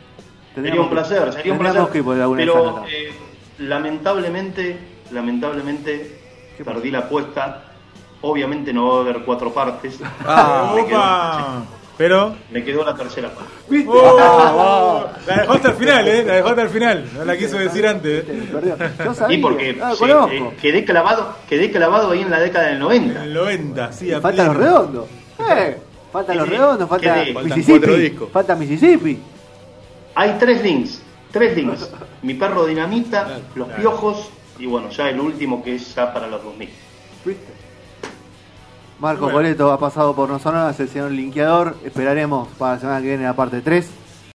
Sería 0.56 0.80
un 0.80 0.90
placer, 0.90 1.32
sería 1.32 1.52
un 1.52 1.58
tendríamos 1.58 1.88
placer. 1.88 1.92
que 1.92 2.02
poner 2.02 2.22
alguna 2.22 2.40
de 2.40 2.46
pero 2.46 2.84
eh, 2.88 3.12
lamentablemente, 3.58 4.78
lamentablemente 5.12 6.20
¿Qué 6.56 6.64
perdí 6.64 6.90
la 6.90 7.00
apuesta. 7.00 7.73
Obviamente 8.26 8.72
no 8.72 8.88
va 8.88 8.98
a 8.98 9.00
haber 9.02 9.18
cuatro 9.24 9.52
partes. 9.52 10.00
Ah, 10.26 10.72
me, 10.74 10.86
quedó, 10.86 10.96
¡Opa! 10.98 11.62
Pero. 11.98 12.34
me 12.50 12.64
quedó 12.64 12.84
la 12.84 12.94
tercera 12.94 13.28
parte. 13.28 13.50
¿Viste? 13.68 13.90
¡Oh! 13.92 14.16
Ah, 14.18 15.12
La 15.26 15.36
dejó 15.42 15.52
hasta 15.52 15.68
el 15.68 15.74
final, 15.74 16.08
¿eh? 16.08 16.24
La 16.24 16.34
dejó 16.36 16.48
hasta 16.48 16.62
el 16.62 16.68
final. 16.70 17.04
No 17.14 17.24
la 17.24 17.36
quiso 17.36 17.58
decir 17.58 17.86
antes. 17.86 18.24
¿eh? 18.26 18.48
Y 19.28 19.38
porque 19.38 19.78
Ah, 19.80 19.92
sí, 19.92 19.98
conozco. 19.98 20.32
eh, 20.32 20.56
quedé 20.60 20.84
clavado, 20.84 21.36
quedé 21.48 21.70
clavado 21.70 22.10
ahí 22.12 22.22
en 22.22 22.30
la 22.30 22.40
década 22.40 22.68
del 22.68 22.78
90. 22.80 23.18
En 23.20 23.22
el 23.28 23.34
90, 23.34 23.92
sí, 23.92 24.12
a 24.12 24.20
Faltan 24.20 24.46
los 24.46 24.56
redondos. 24.56 25.06
Eh, 25.38 25.76
faltan 26.12 26.34
Sí, 26.34 26.38
los 26.40 26.48
redondos, 26.48 26.88
falta 26.88 27.14
Quedé. 27.24 27.34
Mississippi. 27.44 28.18
Falta 28.32 28.54
Mississippi. 28.56 29.18
Hay 30.16 30.36
tres 30.40 30.62
links, 30.62 31.02
tres 31.30 31.56
links. 31.56 31.90
Mi 32.22 32.34
perro 32.34 32.64
dinamita, 32.64 33.38
los 33.54 33.68
piojos 33.68 34.30
y 34.58 34.66
bueno, 34.66 34.88
ya 34.90 35.10
el 35.10 35.20
último 35.20 35.62
que 35.62 35.74
es 35.76 35.94
ya 35.94 36.12
para 36.12 36.26
los 36.26 36.42
2000. 36.42 36.70
¿Viste? 37.24 37.63
Marco 39.00 39.24
Bueno. 39.24 39.38
Coleto 39.38 39.72
ha 39.72 39.78
pasado 39.78 40.14
por 40.14 40.28
nosotros, 40.28 40.78
el 40.78 40.88
señor 40.88 41.10
linkeador. 41.10 41.76
Esperaremos 41.84 42.48
para 42.58 42.74
la 42.74 42.80
semana 42.80 43.00
que 43.00 43.08
viene 43.08 43.24
la 43.24 43.34
parte 43.34 43.60
3. 43.60 44.03